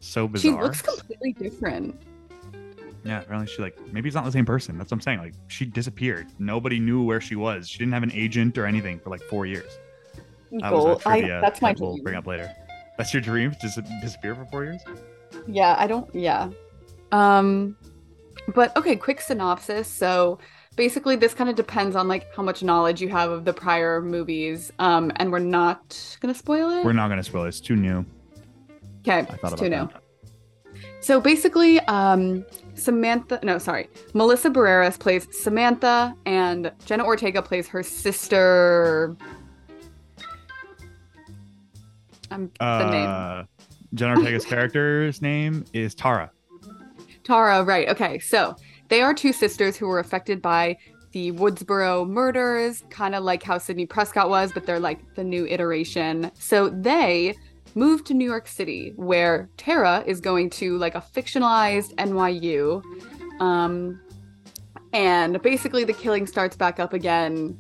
So 0.01 0.29
bizarre 0.29 0.53
She 0.53 0.63
looks 0.63 0.83
completely 0.83 1.33
different. 1.33 2.01
Yeah, 3.05 3.21
apparently 3.21 3.53
she 3.53 3.63
like 3.63 3.77
maybe 3.93 4.09
it's 4.09 4.15
not 4.15 4.25
the 4.25 4.33
same 4.33 4.47
person. 4.47 4.79
That's 4.79 4.91
what 4.91 4.97
I'm 4.97 5.01
saying. 5.01 5.19
Like 5.19 5.35
she 5.49 5.65
disappeared. 5.65 6.29
Nobody 6.39 6.79
knew 6.79 7.03
where 7.03 7.21
she 7.21 7.37
was. 7.37 7.69
She 7.69 7.79
didn't 7.79 7.93
have 7.93 8.03
an 8.03 8.13
agent 8.13 8.59
or 8.59 8.67
anything 8.67 8.99
for 8.99 9.11
like 9.11 9.23
four 9.23 9.47
years. 9.47 9.79
That 10.53 10.71
Goal. 10.71 11.01
I, 11.07 11.23
that's 11.23 11.61
my 11.61 11.73
that 11.73 11.81
we'll 11.81 11.95
dream. 11.95 12.05
bring 12.05 12.17
up 12.17 12.27
later. 12.27 12.53
That's 12.97 13.13
your 13.13 13.21
dream? 13.21 13.55
Just 13.61 13.79
disappear 14.01 14.35
for 14.35 14.45
four 14.47 14.65
years? 14.65 14.81
Yeah, 15.47 15.77
I 15.79 15.87
don't 15.87 16.13
yeah. 16.15 16.51
Um 17.13 17.77
but 18.55 18.77
okay, 18.77 18.97
quick 18.97 19.21
synopsis. 19.21 19.89
So 19.89 20.39
basically 20.77 21.17
this 21.17 21.35
kind 21.35 21.51
of 21.51 21.57
depends 21.57 21.97
on 21.97 22.07
like 22.09 22.33
how 22.35 22.43
much 22.43 22.63
knowledge 22.63 23.01
you 23.01 23.09
have 23.09 23.31
of 23.31 23.45
the 23.45 23.53
prior 23.53 24.01
movies. 24.01 24.73
Um 24.79 25.11
and 25.17 25.33
we're 25.33 25.39
not 25.39 26.17
gonna 26.21 26.35
spoil 26.35 26.71
it. 26.71 26.85
We're 26.85 26.93
not 26.93 27.09
gonna 27.09 27.25
spoil 27.25 27.45
it. 27.45 27.49
It's 27.49 27.61
too 27.61 27.77
new. 27.77 28.05
okay, 29.01 29.27
it's 29.43 29.61
too 29.61 29.69
new. 29.69 29.89
that. 29.89 30.03
So 31.01 31.21
basically, 31.21 31.79
um, 31.83 32.45
Samantha, 32.75 33.39
no, 33.45 33.59
sorry, 33.59 33.89
Melissa 34.13 34.51
Barreras 34.51 34.97
plays 34.97 35.29
Samantha, 35.31 36.17
and 36.27 36.73
Jenna 36.85 37.05
Ortega 37.05 37.43
plays 37.43 37.69
her 37.69 37.83
sister. 37.83 39.17
I'm 42.31 42.51
the 42.59 42.91
name. 42.91 43.09
Uh, 43.09 43.45
Jenna 43.95 44.19
Ortega's 44.19 44.45
character's 44.45 45.23
name 45.23 45.65
is 45.73 45.95
Tara. 45.95 46.31
Tara, 47.23 47.63
right. 47.63 47.89
Okay. 47.89 48.19
So 48.19 48.57
they 48.89 49.03
are 49.03 49.15
two 49.15 49.33
sisters 49.33 49.77
who 49.77 49.87
were 49.87 49.99
affected 49.99 50.41
by 50.41 50.77
the 51.13 51.33
Woodsboro 51.33 52.07
murders, 52.09 52.83
kind 52.91 53.15
of 53.15 53.25
like 53.25 53.43
how 53.43 53.59
Sidney 53.59 53.87
Prescott 53.87 54.29
was, 54.29 54.53
but 54.53 54.67
they're 54.67 54.81
like 54.81 55.15
the 55.15 55.25
new 55.25 55.47
iteration. 55.47 56.31
So 56.39 56.69
they 56.69 57.35
moved 57.75 58.07
to 58.07 58.15
New 58.15 58.25
York 58.25 58.49
City, 58.49 58.93
where 58.97 59.49
Tara 59.57 60.03
is 60.07 60.21
going 60.21 60.51
to 60.51 60.77
like 60.79 60.95
a 60.95 61.01
fictionalized 61.01 61.95
NYU. 61.95 62.83
Um, 63.41 64.01
and 64.93 65.41
basically, 65.43 65.85
the 65.85 65.93
killing 65.93 66.27
starts 66.27 66.57
back 66.57 66.81
up 66.81 66.93
again. 66.93 67.59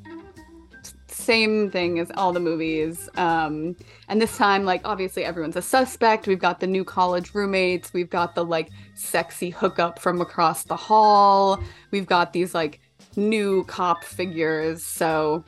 Same 1.26 1.72
thing 1.72 1.98
as 1.98 2.12
all 2.16 2.32
the 2.32 2.38
movies. 2.38 3.08
Um, 3.16 3.74
and 4.08 4.22
this 4.22 4.36
time, 4.36 4.64
like, 4.64 4.82
obviously, 4.84 5.24
everyone's 5.24 5.56
a 5.56 5.62
suspect. 5.62 6.28
We've 6.28 6.38
got 6.38 6.60
the 6.60 6.68
new 6.68 6.84
college 6.84 7.34
roommates. 7.34 7.92
We've 7.92 8.08
got 8.08 8.36
the 8.36 8.44
like 8.44 8.70
sexy 8.94 9.50
hookup 9.50 9.98
from 9.98 10.20
across 10.20 10.62
the 10.62 10.76
hall. 10.76 11.60
We've 11.90 12.06
got 12.06 12.32
these 12.32 12.54
like 12.54 12.78
new 13.16 13.64
cop 13.64 14.04
figures. 14.04 14.84
So, 14.84 15.44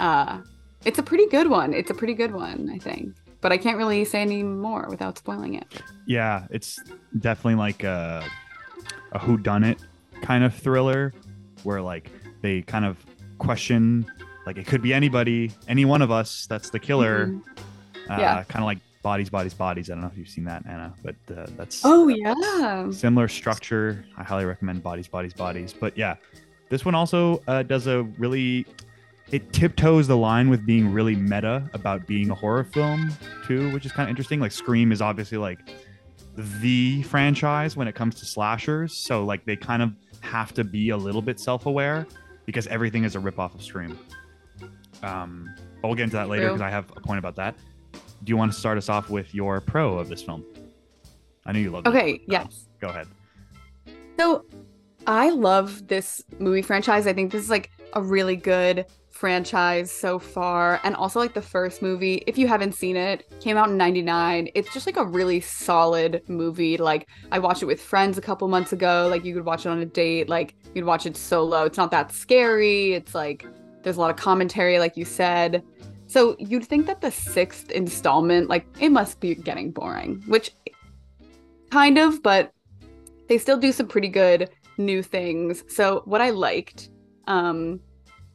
uh, 0.00 0.40
it's 0.84 0.98
a 0.98 1.02
pretty 1.02 1.28
good 1.28 1.48
one. 1.48 1.72
It's 1.72 1.90
a 1.90 1.94
pretty 1.94 2.14
good 2.14 2.32
one, 2.32 2.68
I 2.74 2.78
think. 2.78 3.14
But 3.40 3.52
I 3.52 3.56
can't 3.56 3.78
really 3.78 4.04
say 4.04 4.20
any 4.20 4.42
more 4.42 4.86
without 4.88 5.16
spoiling 5.16 5.54
it. 5.54 5.80
Yeah, 6.06 6.48
it's 6.50 6.82
definitely 7.20 7.54
like 7.54 7.84
a, 7.84 8.24
a 9.12 9.20
whodunit 9.20 9.78
kind 10.22 10.42
of 10.42 10.52
thriller 10.52 11.12
where 11.62 11.80
like 11.80 12.10
they 12.42 12.62
kind 12.62 12.84
of 12.84 12.98
question 13.38 14.10
like 14.46 14.58
it 14.58 14.66
could 14.66 14.82
be 14.82 14.92
anybody, 14.94 15.50
any 15.68 15.84
one 15.84 16.02
of 16.02 16.10
us 16.10 16.46
that's 16.48 16.70
the 16.70 16.78
killer. 16.78 17.26
Mhm. 17.28 17.40
Uh, 18.10 18.16
Yeah. 18.18 18.44
Kind 18.44 18.62
of 18.62 18.66
like 18.66 18.78
bodies, 19.02 19.30
bodies, 19.30 19.54
bodies. 19.54 19.90
I 19.90 19.94
don't 19.94 20.02
know 20.02 20.08
if 20.10 20.18
you've 20.18 20.28
seen 20.28 20.44
that, 20.44 20.64
Anna, 20.66 20.92
but 21.02 21.16
uh, 21.36 21.46
that's 21.56 21.82
Oh 21.84 22.08
yeah. 22.08 22.90
similar 22.90 23.28
structure. 23.28 24.04
I 24.16 24.22
highly 24.24 24.44
recommend 24.44 24.82
Bodies, 24.82 25.08
Bodies, 25.08 25.32
Bodies. 25.34 25.74
But 25.78 25.96
yeah, 25.96 26.16
this 26.70 26.84
one 26.84 26.94
also 26.94 27.42
uh, 27.48 27.62
does 27.62 27.86
a 27.86 28.02
really. 28.18 28.66
It 29.32 29.52
tiptoes 29.54 30.06
the 30.06 30.16
line 30.18 30.50
with 30.50 30.66
being 30.66 30.92
really 30.92 31.16
meta 31.16 31.68
about 31.72 32.06
being 32.06 32.30
a 32.30 32.34
horror 32.34 32.62
film 32.64 33.10
too, 33.46 33.72
which 33.72 33.86
is 33.86 33.92
kind 33.92 34.06
of 34.06 34.10
interesting. 34.10 34.38
Like 34.38 34.52
Scream 34.52 34.92
is 34.92 35.00
obviously 35.00 35.38
like 35.38 35.58
the 36.36 37.02
franchise 37.04 37.76
when 37.76 37.88
it 37.88 37.94
comes 37.94 38.16
to 38.16 38.26
slashers, 38.26 38.92
so 38.94 39.24
like 39.24 39.44
they 39.46 39.56
kind 39.56 39.82
of 39.82 39.92
have 40.20 40.52
to 40.54 40.64
be 40.64 40.90
a 40.90 40.96
little 40.96 41.22
bit 41.22 41.40
self-aware 41.40 42.06
because 42.44 42.66
everything 42.66 43.04
is 43.04 43.16
a 43.16 43.18
ripoff 43.18 43.54
of 43.54 43.62
Scream. 43.62 43.98
Um, 45.04 45.54
but 45.80 45.88
we'll 45.88 45.96
get 45.96 46.04
into 46.04 46.16
that 46.16 46.28
later 46.28 46.46
because 46.46 46.62
I 46.62 46.70
have 46.70 46.90
a 46.96 47.00
point 47.00 47.18
about 47.18 47.36
that. 47.36 47.54
Do 47.92 48.30
you 48.30 48.36
want 48.36 48.52
to 48.52 48.58
start 48.58 48.78
us 48.78 48.88
off 48.88 49.10
with 49.10 49.34
your 49.34 49.60
pro 49.60 49.98
of 49.98 50.08
this 50.08 50.22
film? 50.22 50.44
I 51.44 51.52
know 51.52 51.58
you 51.58 51.70
love 51.70 51.86
it. 51.86 51.90
Okay, 51.90 52.22
yes. 52.26 52.68
Go 52.80 52.88
ahead. 52.88 53.06
So 54.18 54.46
I 55.06 55.30
love 55.30 55.86
this 55.88 56.22
movie 56.38 56.62
franchise. 56.62 57.06
I 57.06 57.12
think 57.12 57.32
this 57.32 57.42
is 57.42 57.50
like 57.50 57.70
a 57.92 58.02
really 58.02 58.36
good 58.36 58.86
franchise 59.10 59.90
so 59.90 60.18
far. 60.18 60.80
And 60.84 60.96
also 60.96 61.20
like 61.20 61.34
the 61.34 61.42
first 61.42 61.82
movie, 61.82 62.24
if 62.26 62.38
you 62.38 62.48
haven't 62.48 62.74
seen 62.74 62.96
it, 62.96 63.30
came 63.40 63.56
out 63.56 63.68
in 63.68 63.76
99. 63.76 64.48
It's 64.54 64.72
just 64.72 64.86
like 64.86 64.96
a 64.96 65.04
really 65.04 65.40
solid 65.40 66.22
movie. 66.28 66.76
Like 66.76 67.08
I 67.30 67.38
watched 67.38 67.62
it 67.62 67.66
with 67.66 67.80
friends 67.80 68.18
a 68.18 68.22
couple 68.22 68.48
months 68.48 68.72
ago. 68.72 69.06
Like 69.10 69.24
you 69.24 69.34
could 69.34 69.44
watch 69.44 69.66
it 69.66 69.68
on 69.68 69.78
a 69.80 69.86
date, 69.86 70.28
like 70.28 70.54
you'd 70.74 70.84
watch 70.84 71.06
it 71.06 71.16
solo. 71.16 71.64
It's 71.64 71.76
not 71.76 71.90
that 71.90 72.10
scary. 72.12 72.94
It's 72.94 73.14
like 73.14 73.46
There's 73.84 73.96
a 73.96 74.00
lot 74.00 74.10
of 74.10 74.16
commentary, 74.16 74.78
like 74.80 74.96
you 74.96 75.04
said. 75.04 75.62
So 76.06 76.36
you'd 76.38 76.64
think 76.64 76.86
that 76.86 77.00
the 77.00 77.10
sixth 77.10 77.70
installment, 77.70 78.48
like, 78.48 78.66
it 78.80 78.90
must 78.90 79.20
be 79.20 79.34
getting 79.34 79.70
boring, 79.70 80.22
which 80.26 80.50
kind 81.70 81.98
of, 81.98 82.22
but 82.22 82.52
they 83.28 83.38
still 83.38 83.58
do 83.58 83.72
some 83.72 83.86
pretty 83.86 84.08
good 84.08 84.50
new 84.78 85.02
things. 85.02 85.64
So 85.68 86.02
what 86.04 86.20
I 86.20 86.30
liked, 86.30 86.90
um, 87.26 87.80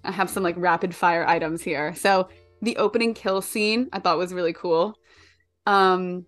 I 0.03 0.11
have 0.11 0.29
some 0.29 0.43
like 0.43 0.55
rapid 0.57 0.95
fire 0.95 1.25
items 1.27 1.61
here. 1.61 1.93
So 1.95 2.29
the 2.61 2.77
opening 2.77 3.13
kill 3.13 3.41
scene 3.41 3.89
I 3.93 3.99
thought 3.99 4.17
was 4.17 4.33
really 4.33 4.53
cool. 4.53 4.97
Um, 5.65 6.25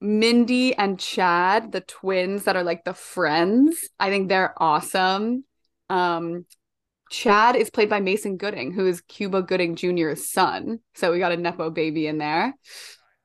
Mindy 0.00 0.74
and 0.76 0.98
Chad, 0.98 1.72
the 1.72 1.80
twins 1.80 2.44
that 2.44 2.56
are 2.56 2.64
like 2.64 2.84
the 2.84 2.94
friends, 2.94 3.88
I 3.98 4.10
think 4.10 4.28
they're 4.28 4.54
awesome. 4.62 5.44
Um, 5.88 6.44
Chad 7.14 7.54
is 7.54 7.70
played 7.70 7.88
by 7.88 8.00
Mason 8.00 8.36
Gooding, 8.36 8.72
who 8.72 8.88
is 8.88 9.00
Cuba 9.02 9.40
Gooding 9.40 9.76
Jr.'s 9.76 10.28
son. 10.28 10.80
So 10.94 11.12
we 11.12 11.20
got 11.20 11.30
a 11.30 11.36
Nepo 11.36 11.70
baby 11.70 12.08
in 12.08 12.18
there. 12.18 12.54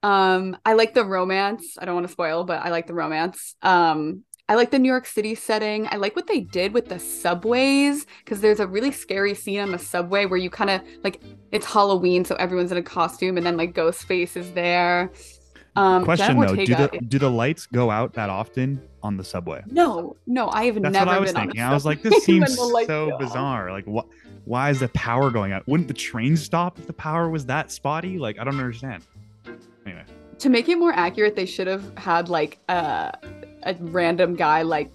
Um, 0.03 0.55
I 0.63 0.73
like 0.73 0.93
the 0.93 1.03
romance. 1.03 1.75
I 1.79 1.85
don't 1.85 1.95
want 1.95 2.05
to 2.05 2.13
spoil, 2.13 2.43
but 2.43 2.63
I 2.63 2.69
like 2.69 2.85
the 2.85 2.93
romance. 2.93 3.55
Um, 3.63 4.23
I 4.47 4.53
like 4.53 4.69
the 4.69 4.77
New 4.77 4.87
York 4.87 5.07
City 5.07 5.33
setting. 5.33 5.87
I 5.89 5.95
like 5.95 6.15
what 6.15 6.27
they 6.27 6.41
did 6.41 6.71
with 6.71 6.87
the 6.87 6.99
subways 6.99 8.05
because 8.23 8.41
there's 8.41 8.59
a 8.59 8.67
really 8.67 8.91
scary 8.91 9.33
scene 9.33 9.59
on 9.59 9.71
the 9.71 9.79
subway 9.79 10.27
where 10.27 10.39
you 10.39 10.51
kind 10.51 10.69
of 10.69 10.81
like 11.03 11.21
it's 11.51 11.65
Halloween, 11.65 12.25
so 12.25 12.35
everyone's 12.35 12.71
in 12.71 12.77
a 12.77 12.83
costume, 12.83 13.37
and 13.37 13.45
then 13.45 13.57
like 13.57 13.73
Ghostface 13.73 14.37
is 14.37 14.51
there. 14.53 15.11
Um, 15.75 16.03
Question 16.03 16.39
though, 16.39 16.55
do 16.55 16.75
the 16.75 16.99
do 17.07 17.17
the 17.17 17.29
lights 17.29 17.65
go 17.65 17.89
out 17.89 18.13
that 18.13 18.29
often 18.29 18.81
on 19.03 19.17
the 19.17 19.23
subway? 19.23 19.63
No, 19.67 20.15
no, 20.27 20.49
I 20.49 20.65
have 20.65 20.81
That's 20.81 20.93
never. 20.93 21.05
what 21.05 21.15
I 21.15 21.19
was 21.19 21.31
thinking. 21.31 21.61
I 21.61 21.73
was 21.73 21.85
like, 21.85 22.01
this 22.01 22.23
seems 22.25 22.55
so 22.55 23.17
bizarre. 23.17 23.71
Like, 23.71 23.85
what? 23.85 24.07
Why 24.45 24.69
is 24.69 24.79
the 24.79 24.87
power 24.89 25.29
going 25.29 25.51
out? 25.51 25.67
Wouldn't 25.67 25.87
the 25.87 25.93
train 25.93 26.35
stop 26.35 26.79
if 26.79 26.87
the 26.87 26.93
power 26.93 27.29
was 27.29 27.45
that 27.47 27.71
spotty? 27.71 28.17
Like, 28.17 28.39
I 28.39 28.43
don't 28.43 28.59
understand. 28.59 29.05
Anyway. 29.85 30.03
To 30.39 30.49
make 30.49 30.69
it 30.69 30.77
more 30.77 30.93
accurate, 30.93 31.35
they 31.35 31.45
should 31.45 31.67
have 31.67 31.95
had 31.97 32.29
like 32.29 32.59
a 32.69 33.17
a 33.63 33.75
random 33.79 34.35
guy 34.35 34.61
like 34.61 34.89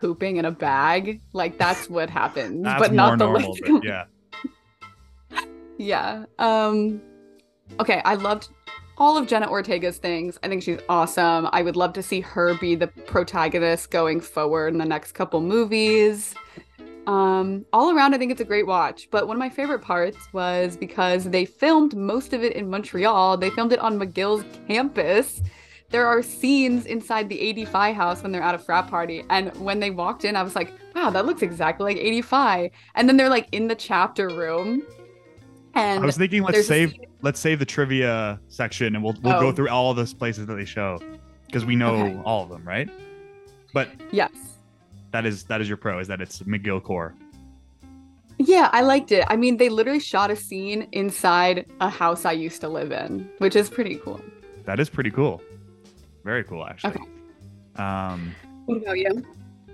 pooping 0.00 0.36
in 0.36 0.44
a 0.44 0.50
bag. 0.50 1.20
Like 1.32 1.58
that's 1.58 1.90
what 1.90 2.10
happens, 2.10 2.62
but 2.62 2.92
not 2.92 3.18
the 3.18 3.26
normal. 3.26 3.56
But 3.66 3.84
yeah. 3.84 4.04
yeah. 5.78 6.24
Um. 6.38 7.02
Okay, 7.80 8.00
I 8.04 8.14
loved 8.14 8.48
all 8.98 9.16
of 9.16 9.26
Jenna 9.26 9.46
Ortega's 9.46 9.98
things. 9.98 10.38
I 10.42 10.48
think 10.48 10.62
she's 10.62 10.80
awesome. 10.88 11.48
I 11.52 11.62
would 11.62 11.76
love 11.76 11.92
to 11.94 12.02
see 12.02 12.20
her 12.20 12.54
be 12.54 12.74
the 12.74 12.88
protagonist 12.88 13.90
going 13.90 14.20
forward 14.20 14.72
in 14.72 14.78
the 14.78 14.84
next 14.84 15.12
couple 15.12 15.40
movies. 15.40 16.34
Um, 17.06 17.64
all 17.72 17.96
around, 17.96 18.14
I 18.14 18.18
think 18.18 18.32
it's 18.32 18.40
a 18.40 18.44
great 18.44 18.66
watch. 18.66 19.08
But 19.10 19.28
one 19.28 19.36
of 19.36 19.38
my 19.38 19.48
favorite 19.48 19.80
parts 19.80 20.18
was 20.32 20.76
because 20.76 21.24
they 21.24 21.44
filmed 21.44 21.96
most 21.96 22.32
of 22.32 22.42
it 22.42 22.52
in 22.54 22.68
Montreal. 22.68 23.36
They 23.36 23.50
filmed 23.50 23.72
it 23.72 23.78
on 23.78 23.98
McGill's 23.98 24.44
campus. 24.66 25.40
There 25.90 26.06
are 26.06 26.22
scenes 26.22 26.84
inside 26.84 27.30
the 27.30 27.40
85 27.40 27.96
house 27.96 28.22
when 28.22 28.30
they're 28.30 28.42
at 28.42 28.54
a 28.54 28.58
frat 28.58 28.88
party. 28.88 29.24
And 29.30 29.56
when 29.56 29.80
they 29.80 29.90
walked 29.90 30.24
in, 30.24 30.36
I 30.36 30.42
was 30.42 30.54
like, 30.54 30.70
wow, 30.94 31.08
that 31.10 31.24
looks 31.24 31.40
exactly 31.40 31.94
like 31.94 32.02
85. 32.02 32.72
And 32.94 33.08
then 33.08 33.16
they're 33.16 33.30
like 33.30 33.48
in 33.52 33.68
the 33.68 33.74
chapter 33.74 34.28
room 34.28 34.82
and 35.74 36.02
I 36.02 36.06
was 36.06 36.16
thinking, 36.16 36.42
let's 36.42 36.66
save 36.66 36.94
let's 37.22 37.40
save 37.40 37.58
the 37.58 37.66
trivia 37.66 38.40
section, 38.48 38.94
and 38.94 39.04
we'll 39.04 39.16
we'll 39.22 39.34
oh. 39.34 39.40
go 39.40 39.52
through 39.52 39.68
all 39.68 39.94
those 39.94 40.14
places 40.14 40.46
that 40.46 40.54
they 40.54 40.64
show 40.64 41.00
because 41.46 41.64
we 41.64 41.76
know 41.76 41.96
okay. 41.96 42.20
all 42.24 42.42
of 42.42 42.48
them, 42.50 42.66
right? 42.66 42.88
But 43.72 43.88
yes, 44.10 44.32
that 45.12 45.26
is 45.26 45.44
that 45.44 45.60
is 45.60 45.68
your 45.68 45.76
pro 45.76 45.98
is 45.98 46.08
that 46.08 46.20
it's 46.20 46.40
McGill 46.40 46.82
core. 46.82 47.14
Yeah, 48.38 48.70
I 48.72 48.82
liked 48.82 49.10
it. 49.10 49.24
I 49.28 49.36
mean, 49.36 49.56
they 49.56 49.68
literally 49.68 49.98
shot 49.98 50.30
a 50.30 50.36
scene 50.36 50.86
inside 50.92 51.66
a 51.80 51.88
house 51.88 52.24
I 52.24 52.32
used 52.32 52.60
to 52.60 52.68
live 52.68 52.92
in, 52.92 53.28
which 53.38 53.56
is 53.56 53.68
pretty 53.68 53.96
cool. 53.96 54.20
That 54.64 54.78
is 54.78 54.88
pretty 54.88 55.10
cool. 55.10 55.42
Very 56.24 56.44
cool, 56.44 56.64
actually. 56.64 56.94
Okay. 56.94 57.82
Um, 57.82 58.34
what 58.66 58.76
about 58.76 58.98
you? 58.98 59.24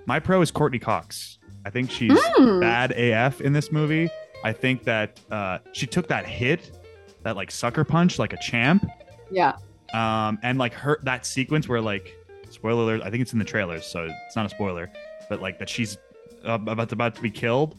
My 0.07 0.19
pro 0.19 0.41
is 0.41 0.51
Courteney 0.51 0.79
Cox. 0.79 1.39
I 1.67 1.71
think 1.71 1.91
she's 1.91 2.13
mm. 2.13 2.61
bad 2.61 2.93
AF 2.93 3.41
in 3.41 3.53
this 3.53 3.71
movie. 3.71 4.09
I 4.45 4.53
think 4.53 4.85
that 4.85 5.21
uh, 5.31 5.59
she 5.73 5.87
took 5.87 6.09
that 6.09 6.27
hit, 6.27 6.79
that 7.25 7.37
like 7.37 7.50
sucker 7.50 7.85
punch, 7.85 8.19
like 8.19 8.33
a 8.33 8.38
champ. 8.38 8.87
Yeah. 9.31 9.57
Um, 9.93 10.38
and 10.43 10.59
like 10.59 10.75
her 10.75 11.00
that 11.02 11.26
sequence 11.26 11.69
where 11.69 11.81
like 11.81 12.14
spoiler 12.50 12.83
alert, 12.83 13.02
I 13.02 13.11
think 13.11 13.23
it's 13.23 13.33
in 13.33 13.38
the 13.38 13.45
trailers, 13.45 13.87
so 13.87 14.09
it's 14.26 14.37
not 14.37 14.47
a 14.47 14.49
spoiler, 14.49 14.90
but 15.28 15.43
like 15.43 15.59
that 15.59 15.69
she's 15.69 15.99
uh, 16.47 16.54
about 16.54 16.88
to, 16.90 16.95
about 16.95 17.14
to 17.16 17.23
be 17.23 17.31
killed. 17.31 17.76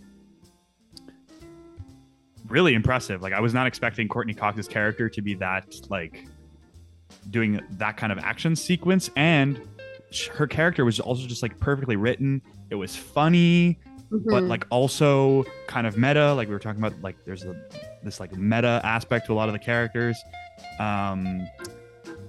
Really 2.48 2.74
impressive. 2.74 3.22
Like 3.22 3.34
I 3.34 3.40
was 3.40 3.54
not 3.54 3.68
expecting 3.68 4.08
Courteney 4.08 4.34
Cox's 4.34 4.68
character 4.68 5.10
to 5.10 5.22
be 5.22 5.34
that 5.36 5.76
like 5.90 6.26
doing 7.30 7.60
that 7.72 7.98
kind 7.98 8.12
of 8.12 8.20
action 8.20 8.56
sequence, 8.56 9.10
and 9.16 9.62
her 10.34 10.48
character 10.48 10.86
was 10.86 11.00
also 11.00 11.28
just 11.28 11.42
like 11.42 11.60
perfectly 11.60 11.96
written. 11.96 12.42
It 12.70 12.76
was 12.76 12.96
funny 12.96 13.80
mm-hmm. 14.12 14.30
but 14.30 14.44
like 14.44 14.66
also 14.70 15.44
kind 15.68 15.88
of 15.88 15.98
meta. 15.98 16.34
Like 16.34 16.48
we 16.48 16.54
were 16.54 16.60
talking 16.60 16.84
about, 16.84 17.00
like 17.02 17.18
there's 17.26 17.44
a, 17.44 17.56
this 18.06 18.20
like 18.20 18.36
meta 18.36 18.80
aspect 18.84 19.26
to 19.28 19.34
a 19.34 19.36
lot 19.36 19.50
of 19.50 19.54
the 19.54 19.60
characters. 19.60 20.18
Um, 20.80 21.48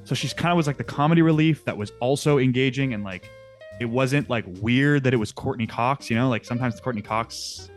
so 0.04 0.14
she's 0.14 0.33
kind 0.33 0.52
of 0.52 0.56
was 0.56 0.66
like 0.66 0.76
the 0.76 0.85
comedy 0.85 1.23
relief 1.23 1.64
that 1.64 1.76
was 1.76 1.92
also 2.00 2.38
engaging 2.38 2.95
and 2.95 3.04
like 3.04 3.28
it 3.80 3.85
wasn't 3.85 4.28
like 4.30 4.45
weird 4.61 5.04
that 5.04 5.12
it 5.12 5.18
was 5.18 5.33
Courteney 5.33 5.66
Cox. 5.66 6.11
You 6.11 6.16
know, 6.16 6.28
like 6.28 6.45
sometimes 6.45 6.80
Courteney 6.80 7.02
Cox, 7.02 7.71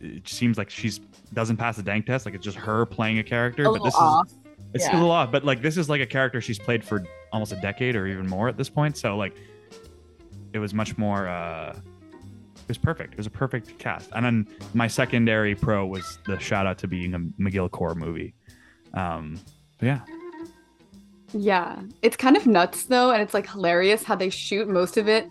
it 0.00 0.28
seems 0.28 0.58
like 0.58 0.70
she's 0.70 1.00
doesn't 1.32 1.56
pass 1.56 1.76
the 1.76 1.82
dank 1.82 2.06
test. 2.06 2.26
Like 2.26 2.34
it's 2.34 2.44
just 2.44 2.56
her 2.56 2.86
playing 2.86 3.18
a 3.18 3.22
character. 3.22 3.64
A 3.64 3.72
but 3.72 3.82
this 3.82 3.94
off. 3.94 4.26
is 4.26 4.34
it's 4.74 4.84
yeah. 4.84 4.92
a 4.92 4.94
little 4.94 5.10
off. 5.10 5.32
But 5.32 5.44
like 5.44 5.62
this 5.62 5.76
is 5.76 5.88
like 5.88 6.00
a 6.00 6.06
character 6.06 6.40
she's 6.40 6.58
played 6.58 6.84
for 6.84 7.04
almost 7.32 7.52
a 7.52 7.56
decade 7.56 7.96
or 7.96 8.06
even 8.06 8.26
more 8.26 8.48
at 8.48 8.56
this 8.56 8.68
point. 8.68 8.96
So 8.96 9.16
like 9.16 9.36
it 10.52 10.58
was 10.58 10.74
much 10.74 10.96
more 10.98 11.28
uh 11.28 11.78
it 12.68 12.72
was 12.72 12.78
perfect. 12.78 13.14
It 13.14 13.16
was 13.16 13.26
a 13.26 13.30
perfect 13.30 13.78
cast. 13.78 14.10
And 14.14 14.26
then 14.26 14.46
my 14.74 14.88
secondary 14.88 15.54
pro 15.54 15.86
was 15.86 16.18
the 16.26 16.38
shout 16.38 16.66
out 16.66 16.76
to 16.78 16.86
being 16.86 17.14
a 17.14 17.18
McGill 17.18 17.70
core 17.70 17.94
movie. 17.94 18.34
Um, 18.92 19.40
yeah. 19.80 20.00
Yeah. 21.32 21.80
It's 22.02 22.14
kind 22.14 22.36
of 22.36 22.46
nuts 22.46 22.84
though, 22.84 23.10
and 23.10 23.22
it's 23.22 23.32
like 23.32 23.48
hilarious 23.48 24.02
how 24.02 24.16
they 24.16 24.28
shoot 24.28 24.68
most 24.68 24.98
of 24.98 25.08
it 25.08 25.30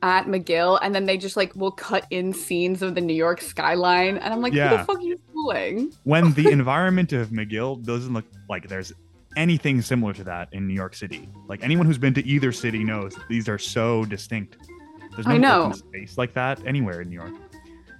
at 0.00 0.24
McGill 0.24 0.78
and 0.80 0.94
then 0.94 1.04
they 1.04 1.18
just 1.18 1.36
like 1.36 1.54
will 1.54 1.72
cut 1.72 2.06
in 2.08 2.32
scenes 2.32 2.80
of 2.80 2.94
the 2.94 3.02
New 3.02 3.14
York 3.14 3.42
skyline. 3.42 4.16
And 4.16 4.32
I'm 4.32 4.40
like, 4.40 4.54
yeah. 4.54 4.70
what 4.70 4.78
the 4.78 4.84
fuck 4.84 4.96
are 4.96 5.02
you 5.02 5.20
doing? 5.34 5.92
When 6.04 6.32
the 6.32 6.48
environment 6.50 7.12
of 7.12 7.28
McGill 7.28 7.84
doesn't 7.84 8.14
look 8.14 8.24
like 8.48 8.68
there's 8.68 8.90
anything 9.36 9.82
similar 9.82 10.14
to 10.14 10.24
that 10.24 10.48
in 10.52 10.66
New 10.66 10.72
York 10.72 10.94
City. 10.94 11.28
Like 11.46 11.62
anyone 11.62 11.84
who's 11.84 11.98
been 11.98 12.14
to 12.14 12.24
either 12.26 12.52
city 12.52 12.84
knows 12.84 13.14
these 13.28 13.50
are 13.50 13.58
so 13.58 14.06
distinct. 14.06 14.56
There's 15.18 15.26
no 15.26 15.34
I 15.34 15.38
know. 15.38 15.72
space 15.72 16.16
like 16.16 16.32
that 16.34 16.64
anywhere 16.64 17.00
in 17.00 17.08
New 17.08 17.16
York. 17.16 17.32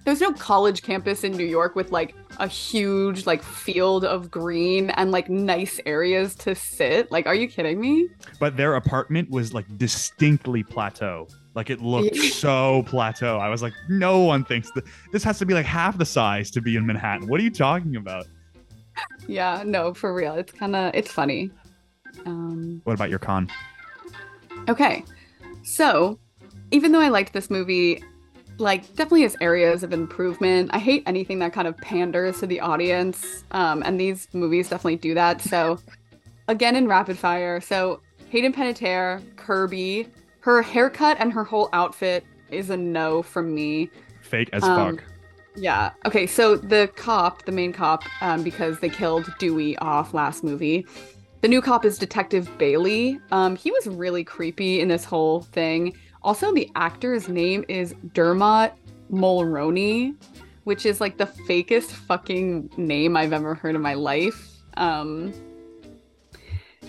There's 0.05 0.21
no 0.21 0.33
college 0.35 0.83
campus 0.83 1.25
in 1.25 1.33
New 1.33 1.45
York 1.45 1.75
with 1.75 1.91
like 1.91 2.15
a 2.39 2.47
huge 2.47 3.27
like 3.27 3.43
field 3.43 4.05
of 4.05 4.31
green 4.31 4.91
and 4.91 5.11
like 5.11 5.29
nice 5.29 5.81
areas 5.85 6.37
to 6.37 6.55
sit. 6.55 7.11
Like, 7.11 7.27
are 7.27 7.35
you 7.35 7.49
kidding 7.49 7.81
me? 7.81 8.09
But 8.39 8.57
their 8.57 8.77
apartment 8.77 9.31
was 9.31 9.53
like 9.53 9.67
distinctly 9.77 10.63
plateau. 10.63 11.27
Like 11.57 11.71
it 11.71 11.81
looked 11.81 12.15
so 12.35 12.85
plateau. 12.87 13.39
I 13.39 13.49
was 13.49 13.63
like, 13.63 13.73
no 13.89 14.21
one 14.21 14.45
thinks 14.45 14.71
that 14.77 14.85
this 15.11 15.25
has 15.25 15.41
to 15.41 15.45
be 15.45 15.55
like 15.55 15.67
half 15.67 15.99
the 15.99 16.07
size 16.07 16.53
to 16.53 16.61
be 16.61 16.77
in 16.77 16.87
Manhattan. 16.87 17.27
What 17.27 17.41
are 17.41 17.43
you 17.43 17.51
talking 17.51 17.97
about? 17.97 18.29
Yeah, 19.27 19.65
no, 19.67 19.93
for 19.93 20.15
real. 20.15 20.35
It's 20.35 20.53
kind 20.53 20.77
of 20.77 20.95
it's 20.95 21.11
funny. 21.11 21.51
Um, 22.25 22.81
what 22.85 22.93
about 22.93 23.11
your 23.11 23.19
con? 23.19 23.51
Okay, 24.69 25.05
so 25.65 26.21
even 26.71 26.93
though 26.93 27.01
I 27.01 27.09
liked 27.09 27.33
this 27.33 27.51
movie, 27.51 28.03
like 28.59 28.83
definitely 28.97 29.23
has 29.23 29.37
areas 29.41 29.83
of 29.83 29.93
improvement. 29.93 30.71
I 30.73 30.79
hate 30.79 31.03
anything 31.07 31.39
that 31.41 31.53
kind 31.53 31.69
of 31.69 31.77
panders 31.79 32.41
to 32.41 32.47
the 32.47 32.61
audience, 32.61 33.45
um, 33.53 33.83
and 33.85 34.01
these 34.01 34.29
movies 34.33 34.69
definitely 34.69 34.97
do 34.97 35.15
that. 35.15 35.41
So, 35.41 35.79
again 36.49 36.77
in 36.77 36.89
rapid 36.89 37.19
fire, 37.19 37.61
so 37.61 38.01
Hayden 38.31 38.53
Panettiere, 38.53 39.23
Kirby, 39.37 40.09
her 40.41 40.63
haircut 40.63 41.17
and 41.21 41.33
her 41.33 41.45
whole 41.45 41.69
outfit 41.73 42.25
is 42.51 42.71
a 42.71 42.77
no 42.77 43.23
from 43.23 43.55
me. 43.55 43.91
Fake 44.23 44.51
as 44.53 44.63
um, 44.63 44.97
fuck. 44.97 45.05
Yeah. 45.57 45.91
Okay. 46.07 46.27
So 46.27 46.57
the 46.57 46.91
cop, 46.97 47.45
the 47.45 47.53
main 47.53 47.73
cop, 47.73 48.05
um, 48.23 48.43
because 48.43 48.79
they 48.81 48.89
killed 48.89 49.33
Dewey 49.39 49.77
off 49.79 50.15
last 50.15 50.45
movie. 50.45 50.87
The 51.41 51.49
new 51.49 51.61
cop 51.61 51.85
is 51.85 51.99
Detective 51.99 52.51
Bailey. 52.59 53.21
Um, 53.31 53.57
he 53.57 53.71
was 53.71 53.87
really 53.87 54.25
creepy 54.25 54.81
in 54.81 54.89
this 54.89 55.05
whole 55.05 55.43
thing. 55.43 55.97
Also, 56.23 56.53
the 56.53 56.71
actor's 56.75 57.29
name 57.29 57.65
is 57.69 57.95
Dermot 58.13 58.73
Mulroney, 59.11 60.15
which 60.65 60.85
is 60.85 61.01
like 61.01 61.17
the 61.17 61.27
fakest 61.27 61.91
fucking 61.91 62.71
name 62.77 63.17
I've 63.17 63.33
ever 63.33 63.55
heard 63.55 63.75
in 63.75 63.83
my 63.83 63.95
life. 63.95 64.51
Um, 64.77 65.33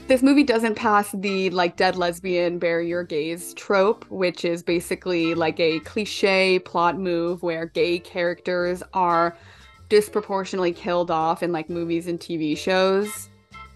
this 0.07 0.23
movie 0.23 0.43
doesn't 0.43 0.73
pass 0.73 1.11
the 1.11 1.51
like 1.51 1.75
dead 1.75 1.95
lesbian 1.95 2.57
bury 2.57 2.87
your 2.87 3.03
gays 3.03 3.53
trope, 3.53 4.09
which 4.09 4.43
is 4.43 4.63
basically 4.63 5.35
like 5.35 5.59
a 5.59 5.79
cliche 5.81 6.57
plot 6.57 6.97
move 6.97 7.43
where 7.43 7.67
gay 7.67 7.99
characters 7.99 8.81
are 8.93 9.37
disproportionately 9.87 10.71
killed 10.73 11.11
off 11.11 11.43
in 11.43 11.51
like 11.51 11.69
movies 11.69 12.07
and 12.07 12.19
TV 12.19 12.57
shows. 12.57 13.29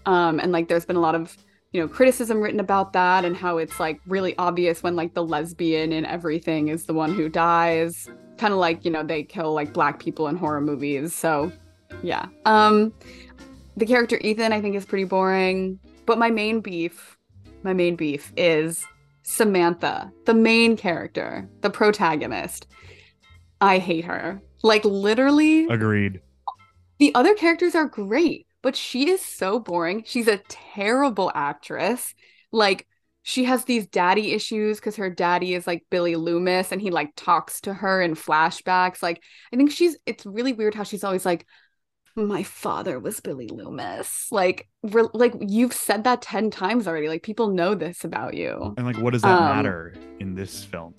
Um, 0.06 0.40
and 0.40 0.50
like 0.50 0.66
there's 0.66 0.84
been 0.84 0.96
a 0.96 1.00
lot 1.00 1.14
of 1.14 1.36
you 1.74 1.80
know 1.80 1.88
criticism 1.88 2.40
written 2.40 2.60
about 2.60 2.92
that 2.92 3.24
and 3.24 3.36
how 3.36 3.58
it's 3.58 3.80
like 3.80 4.00
really 4.06 4.34
obvious 4.38 4.82
when 4.82 4.94
like 4.94 5.12
the 5.12 5.24
lesbian 5.24 5.92
and 5.92 6.06
everything 6.06 6.68
is 6.68 6.86
the 6.86 6.94
one 6.94 7.12
who 7.12 7.28
dies. 7.28 8.08
Kind 8.38 8.54
of 8.54 8.60
like 8.60 8.84
you 8.84 8.90
know 8.90 9.02
they 9.02 9.24
kill 9.24 9.52
like 9.52 9.72
black 9.72 9.98
people 9.98 10.28
in 10.28 10.36
horror 10.36 10.60
movies 10.60 11.14
so 11.14 11.52
yeah. 12.02 12.26
Um 12.46 12.94
the 13.76 13.86
character 13.86 14.18
ethan 14.22 14.52
i 14.52 14.60
think 14.60 14.76
is 14.76 14.84
pretty 14.84 15.04
boring 15.04 15.80
but 16.06 16.16
my 16.16 16.30
main 16.30 16.60
beef 16.60 17.18
my 17.64 17.72
main 17.72 17.96
beef 17.96 18.32
is 18.36 18.86
samantha 19.24 20.12
the 20.26 20.34
main 20.34 20.76
character 20.76 21.48
the 21.62 21.70
protagonist. 21.70 22.68
I 23.60 23.78
hate 23.78 24.04
her. 24.04 24.40
Like 24.62 24.84
literally 24.84 25.66
Agreed. 25.66 26.20
the 26.98 27.14
other 27.14 27.34
characters 27.34 27.74
are 27.74 27.86
great, 27.86 28.46
but 28.64 28.76
she 28.76 29.10
is 29.10 29.22
so 29.22 29.60
boring. 29.60 30.04
She's 30.06 30.28
a 30.28 30.42
terrible 30.48 31.30
actress. 31.36 32.14
Like 32.52 32.88
she 33.22 33.44
has 33.44 33.64
these 33.66 33.86
daddy 33.86 34.32
issues 34.32 34.80
because 34.80 34.96
her 34.96 35.10
daddy 35.10 35.54
is 35.54 35.68
like 35.68 35.86
Billy 35.90 36.16
Loomis 36.16 36.72
and 36.72 36.82
he 36.82 36.90
like 36.90 37.12
talks 37.16 37.60
to 37.62 37.74
her 37.74 38.02
in 38.02 38.16
flashbacks. 38.16 39.04
Like 39.04 39.22
I 39.52 39.56
think 39.56 39.70
she's 39.70 39.96
it's 40.06 40.26
really 40.26 40.54
weird 40.54 40.74
how 40.74 40.84
she's 40.84 41.04
always 41.04 41.26
like 41.26 41.46
my 42.16 42.42
father 42.44 43.00
was 43.00 43.20
Billy 43.20 43.48
Loomis. 43.48 44.28
Like 44.30 44.68
re- 44.82 45.08
like 45.12 45.34
you've 45.40 45.72
said 45.72 46.04
that 46.04 46.22
10 46.22 46.50
times 46.50 46.88
already. 46.88 47.08
Like 47.08 47.22
people 47.22 47.48
know 47.48 47.74
this 47.74 48.04
about 48.04 48.34
you. 48.34 48.74
And 48.76 48.86
like, 48.86 48.98
what 48.98 49.12
does 49.12 49.22
that 49.22 49.30
Um, 49.30 49.44
matter 49.56 49.94
in 50.20 50.34
this 50.34 50.64
film? 50.64 50.94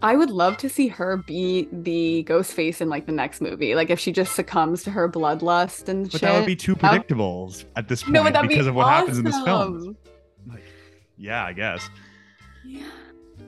I 0.00 0.14
would 0.14 0.30
love 0.30 0.56
to 0.58 0.68
see 0.68 0.86
her 0.88 1.16
be 1.16 1.68
the 1.72 2.22
ghost 2.22 2.52
face 2.52 2.80
in 2.80 2.88
like 2.88 3.06
the 3.06 3.12
next 3.12 3.40
movie. 3.40 3.74
Like 3.74 3.90
if 3.90 3.98
she 3.98 4.12
just 4.12 4.34
succumbs 4.36 4.84
to 4.84 4.90
her 4.92 5.08
bloodlust 5.08 5.88
and 5.88 6.06
shit. 6.06 6.12
But 6.12 6.18
shit. 6.20 6.28
that 6.28 6.38
would 6.38 6.46
be 6.46 6.54
too 6.56 6.74
That 6.74 6.82
would- 6.82 6.88
predictable 6.90 7.52
at 7.76 7.88
this 7.88 8.02
point 8.02 8.12
No, 8.14 8.22
but 8.22 8.32
that'd 8.32 8.48
because 8.48 8.66
be 8.66 8.68
of 8.70 8.74
what 8.76 8.86
happens 8.88 9.18
in 9.18 9.24
this 9.24 9.40
film. 9.42 9.96
Like, 10.48 10.62
yeah, 11.16 11.44
I 11.44 11.52
guess. 11.52 11.88
Yeah. 12.64 12.84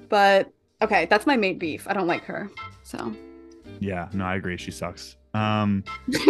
But 0.09 0.51
okay, 0.83 1.07
that's 1.07 1.25
my 1.27 1.37
mate 1.37 1.59
beef. 1.61 1.87
I 1.87 1.93
don't 1.93 2.09
like 2.09 2.25
her. 2.25 2.51
So 2.83 3.15
Yeah, 3.79 4.09
no, 4.13 4.25
I 4.25 4.35
agree. 4.35 4.57
She 4.57 4.73
sucks. 4.73 5.17
Um, 5.35 5.85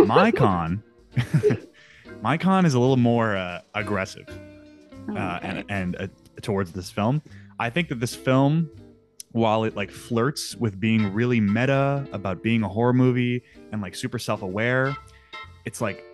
my 0.04 0.30
con, 0.30 0.82
my 2.22 2.36
con 2.36 2.66
is 2.66 2.74
a 2.74 2.78
little 2.78 2.98
more 2.98 3.34
uh, 3.36 3.60
aggressive 3.74 4.28
uh, 5.08 5.38
and 5.42 5.64
and 5.70 5.96
uh, 5.96 6.06
towards 6.42 6.72
this 6.72 6.90
film. 6.90 7.22
I 7.58 7.70
think 7.70 7.88
that 7.88 8.00
this 8.00 8.14
film, 8.14 8.68
while 9.32 9.64
it 9.64 9.76
like 9.76 9.90
flirts 9.90 10.56
with 10.56 10.80
being 10.80 11.12
really 11.12 11.40
meta 11.40 12.06
about 12.12 12.42
being 12.42 12.62
a 12.62 12.68
horror 12.68 12.92
movie 12.92 13.42
and 13.72 13.80
like 13.80 13.94
super 13.94 14.18
self-aware, 14.18 14.96
it's 15.64 15.80
like 15.80 16.04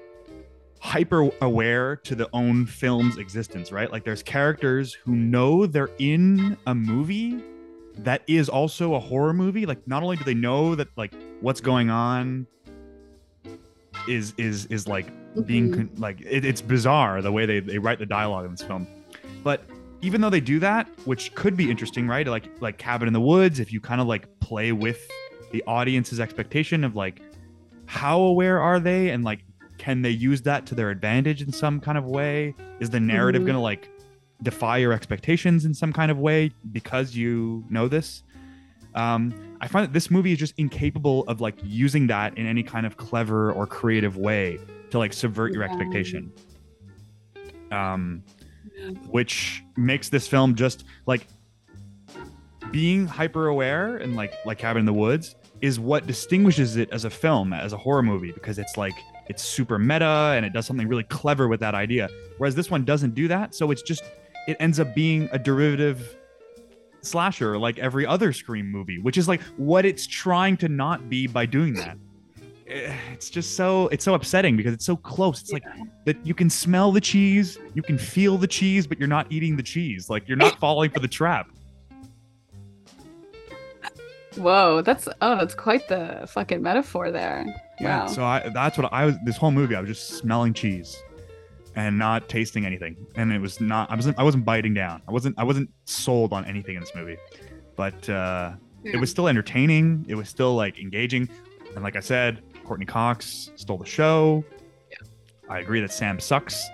hyper 0.81 1.31
aware 1.41 1.97
to 1.97 2.15
the 2.15 2.29
own 2.33 2.67
film's 2.67 3.17
existence, 3.17 3.73
right? 3.73 3.91
Like 3.91 4.05
there's 4.05 4.23
characters 4.23 4.93
who 4.93 5.17
know 5.17 5.67
they're 5.67 5.91
in 5.99 6.57
a 6.67 6.75
movie 6.75 7.43
that 7.99 8.23
is 8.27 8.49
also 8.51 8.95
a 8.95 9.01
horror 9.01 9.33
movie. 9.33 9.65
Like 9.65 9.87
not 9.89 10.03
only 10.03 10.17
do 10.17 10.25
they 10.25 10.35
know 10.35 10.75
that 10.75 10.89
like 10.97 11.15
what's 11.41 11.63
going 11.63 11.89
on 11.89 12.47
is 14.07 14.35
is 14.37 14.67
is 14.67 14.87
like 14.87 15.07
being 15.47 15.71
Mhm. 15.71 15.75
con- 15.75 15.91
like 15.97 16.21
it, 16.21 16.45
it's 16.45 16.61
bizarre 16.63 17.23
the 17.23 17.33
way 17.33 17.47
they, 17.47 17.61
they 17.61 17.79
write 17.79 17.99
the 17.99 18.07
dialogue 18.07 18.45
in 18.45 18.51
this 18.53 18.63
film 18.63 18.87
but 19.43 19.65
even 20.03 20.21
though 20.21 20.31
they 20.31 20.41
do 20.41 20.59
that 20.59 20.88
which 21.07 21.35
could 21.35 21.57
be 21.57 21.71
interesting 21.71 22.06
right 22.06 22.26
like 22.26 22.49
like 22.61 22.78
cabin 22.78 23.06
in 23.09 23.13
the 23.15 23.21
woods 23.21 23.59
if 23.61 23.73
you 23.73 23.80
kind 23.80 24.00
of 24.00 24.06
like 24.06 24.28
play 24.41 24.73
with 24.73 25.11
the 25.52 25.63
audience's 25.67 26.21
expectation 26.21 26.85
of 26.85 26.95
like 26.97 27.21
how 27.87 28.21
aware 28.21 28.61
are 28.61 28.78
they 28.80 29.11
and 29.11 29.25
like 29.25 29.41
can 29.78 30.02
they 30.02 30.11
use 30.11 30.43
that 30.43 30.67
to 30.67 30.75
their 30.75 30.91
advantage 30.91 31.43
in 31.43 31.52
some 31.52 31.80
kind 31.80 31.97
of 31.99 32.04
way 32.04 32.54
is 32.80 32.91
the 32.91 33.00
narrative 33.00 33.43
Mhm. 33.43 33.47
gonna 33.47 33.63
like 33.63 33.89
defy 34.43 34.76
your 34.78 34.93
expectations 34.93 35.65
in 35.65 35.73
some 35.73 35.93
kind 35.93 36.11
of 36.11 36.19
way 36.19 36.50
because 36.73 37.15
you 37.17 37.65
know 37.71 37.89
this 37.89 38.23
um, 38.95 39.35
I 39.61 39.69
find 39.69 39.85
that 39.87 39.93
this 39.93 40.11
movie 40.11 40.32
is 40.32 40.39
just 40.39 40.54
incapable 40.56 41.25
of 41.25 41.43
like 41.43 41.56
using 41.63 42.06
that 42.06 42.39
in 42.39 42.47
any 42.47 42.63
kind 42.63 42.87
of 42.87 42.97
clever 42.97 43.52
or 43.52 43.67
creative 43.67 44.17
way 44.17 44.59
to 44.91 44.99
like 44.99 45.13
subvert 45.13 45.52
your 45.52 45.63
Yeah. 45.65 45.69
expectation. 45.69 46.32
Um, 47.71 48.23
which 49.08 49.62
makes 49.76 50.08
this 50.08 50.28
film 50.28 50.54
just 50.54 50.84
like 51.06 51.26
being 52.71 53.06
hyper 53.06 53.49
aware 53.49 53.97
and 53.97 54.17
like 54.17 54.34
like 54.45 54.58
Cabin 54.58 54.80
in 54.80 54.86
the 54.86 54.93
Woods 54.93 55.36
is 55.60 55.80
what 55.80 56.06
distinguishes 56.06 56.76
it 56.76 56.91
as 56.91 57.04
a 57.04 57.10
film 57.10 57.52
as 57.52 57.73
a 57.73 57.76
horror 57.76 58.02
movie 58.02 58.32
because 58.32 58.58
it's 58.58 58.76
like 58.76 58.95
it's 59.28 59.43
super 59.43 59.78
meta 59.78 60.32
and 60.36 60.45
it 60.45 60.52
does 60.52 60.67
something 60.67 60.86
really 60.86 61.04
clever 61.04 61.49
with 61.49 61.60
that 61.60 61.75
idea. 61.75 62.08
Whereas 62.39 62.54
this 62.54 62.71
one 62.71 62.84
doesn't 62.84 63.15
do 63.15 63.28
that 63.28 63.54
so 63.54 63.71
it's 63.71 63.82
just 63.82 64.04
it 64.47 64.56
ends 64.60 64.78
up 64.78 64.95
being 64.95 65.28
a 65.32 65.39
derivative 65.39 66.17
slasher 67.02 67.56
like 67.56 67.78
every 67.78 68.04
other 68.04 68.32
scream 68.32 68.69
movie 68.71 68.99
which 68.99 69.17
is 69.17 69.28
like 69.28 69.41
what 69.56 69.84
it's 69.84 70.06
trying 70.06 70.56
to 70.56 70.69
not 70.69 71.08
be 71.08 71.28
by 71.28 71.47
doing 71.47 71.73
that 71.75 71.97
it's 72.69 73.31
just 73.31 73.55
so 73.57 73.87
it's 73.89 74.05
so 74.05 74.15
upsetting 74.15 74.57
because 74.57 74.73
it's 74.73 74.85
so 74.85 74.97
close 74.97 75.41
it's 75.41 75.52
like 75.52 75.63
that 76.05 76.17
you 76.26 76.35
can 76.35 76.50
smell 76.50 76.91
the 76.91 77.00
cheese 77.00 77.59
you 77.75 77.83
can 77.83 77.97
feel 77.97 78.37
the 78.37 78.47
cheese 78.47 78.87
but 78.87 78.99
you're 78.99 79.07
not 79.09 79.26
eating 79.31 79.57
the 79.57 79.63
cheese 79.63 80.11
like 80.11 80.26
you're 80.26 80.37
not 80.37 80.59
falling 80.61 80.91
for 80.91 81.00
the 81.00 81.09
trap 81.09 81.49
Whoa, 84.37 84.83
that's 84.83 85.09
oh, 85.23 85.37
that's 85.37 85.55
quite 85.55 85.89
the 85.89 86.26
fucking 86.29 86.61
metaphor 86.61 87.11
there. 87.11 87.47
yeah 87.81 88.00
Wow. 88.00 88.07
so 88.09 88.23
I, 88.25 88.49
that's 88.50 88.76
what 88.76 88.93
i 88.93 89.07
was 89.07 89.15
this 89.25 89.37
whole 89.37 89.50
movie 89.50 89.75
i 89.75 89.81
was 89.81 89.89
just 89.89 90.09
smelling 90.11 90.52
cheese 90.52 91.02
and 91.75 91.99
not 91.99 92.29
tasting 92.29 92.67
anything 92.67 92.97
and 93.17 93.33
it 93.33 93.39
was 93.41 93.61
not 93.61 93.91
i 93.91 93.95
wasn't 93.95 94.19
i 94.19 94.23
wasn't 94.23 94.45
biting 94.45 94.75
down 94.75 95.00
i 95.09 95.13
wasn't 95.13 95.35
i 95.39 95.45
wasn't 95.45 95.71
sold 95.85 96.33
on 96.33 96.45
anything 96.47 96.75
in 96.75 96.81
this 96.81 96.93
movie 96.95 97.17
but 97.76 98.09
uh 98.11 98.52
it 98.85 99.00
was 99.00 99.11
still 99.11 99.26
entertaining. 99.26 100.05
It 100.07 100.15
was 100.15 100.29
still 100.29 100.55
like 100.55 100.79
engaging. 100.79 101.29
And 101.75 101.83
like 101.83 101.97
I 101.97 102.00
said, 102.00 102.41
Courteney 102.67 102.87
Cox 102.87 103.50
stole 103.57 103.79
the 103.79 103.87
show. 103.87 104.45
I 105.49 105.61
agree 105.61 105.81
that 105.81 105.93
Sam 105.93 106.19
sucks. 106.19 106.69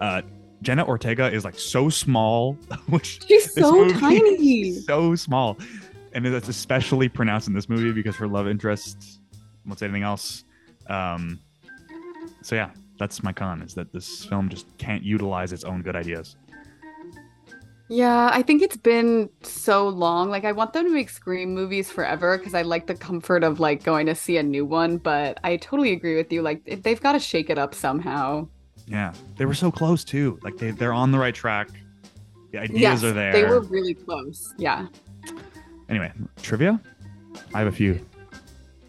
Uh, 0.00 0.22
Jenna 0.62 0.84
Ortega 0.84 1.30
is 1.30 1.44
like 1.44 1.58
so 1.58 1.88
small, 1.88 2.54
which 2.88 3.24
She's 3.26 3.52
so 3.52 3.88
tiny. 3.90 4.72
so 4.80 5.14
small. 5.14 5.58
And 6.12 6.24
that's 6.26 6.48
especially 6.48 7.08
pronounced 7.08 7.46
in 7.46 7.54
this 7.54 7.68
movie 7.68 7.92
because 7.92 8.16
her 8.16 8.26
love 8.26 8.48
interest 8.48 9.20
won't 9.64 9.78
say 9.78 9.86
anything 9.86 10.02
else. 10.02 10.44
Um, 10.88 11.38
so 12.42 12.56
yeah, 12.56 12.70
that's 12.98 13.22
my 13.22 13.32
con 13.32 13.62
is 13.62 13.74
that 13.74 13.92
this 13.92 14.24
film 14.24 14.48
just 14.48 14.66
can't 14.78 15.02
utilize 15.02 15.52
its 15.52 15.64
own 15.64 15.82
good 15.82 15.94
ideas. 15.94 16.36
Yeah, 17.88 18.30
I 18.32 18.42
think 18.42 18.62
it's 18.62 18.76
been 18.76 19.30
so 19.42 19.88
long. 19.88 20.28
Like 20.28 20.44
I 20.44 20.52
want 20.52 20.72
them 20.72 20.84
to 20.84 20.90
make 20.90 21.08
Scream 21.08 21.54
movies 21.54 21.90
forever 21.90 22.36
because 22.36 22.54
I 22.54 22.62
like 22.62 22.86
the 22.86 22.96
comfort 22.96 23.44
of 23.44 23.60
like 23.60 23.84
going 23.84 24.06
to 24.06 24.14
see 24.14 24.38
a 24.38 24.42
new 24.42 24.64
one, 24.64 24.98
but 24.98 25.38
I 25.44 25.56
totally 25.56 25.92
agree 25.92 26.16
with 26.16 26.32
you. 26.32 26.42
Like 26.42 26.82
they've 26.82 27.00
got 27.00 27.12
to 27.12 27.20
shake 27.20 27.48
it 27.48 27.58
up 27.58 27.74
somehow. 27.74 28.48
Yeah, 28.86 29.12
they 29.36 29.44
were 29.44 29.54
so 29.54 29.70
close 29.70 30.02
too. 30.02 30.38
Like 30.42 30.56
they 30.56 30.72
they're 30.72 30.92
on 30.92 31.12
the 31.12 31.18
right 31.18 31.34
track. 31.34 31.68
The 32.50 32.58
ideas 32.58 32.80
yes, 32.80 33.04
are 33.04 33.12
there. 33.12 33.32
they 33.32 33.44
were 33.44 33.60
really 33.60 33.94
close. 33.94 34.52
Yeah. 34.58 34.88
Anyway, 35.88 36.12
trivia. 36.42 36.80
I 37.54 37.60
have 37.60 37.68
a 37.68 37.72
few. 37.72 38.00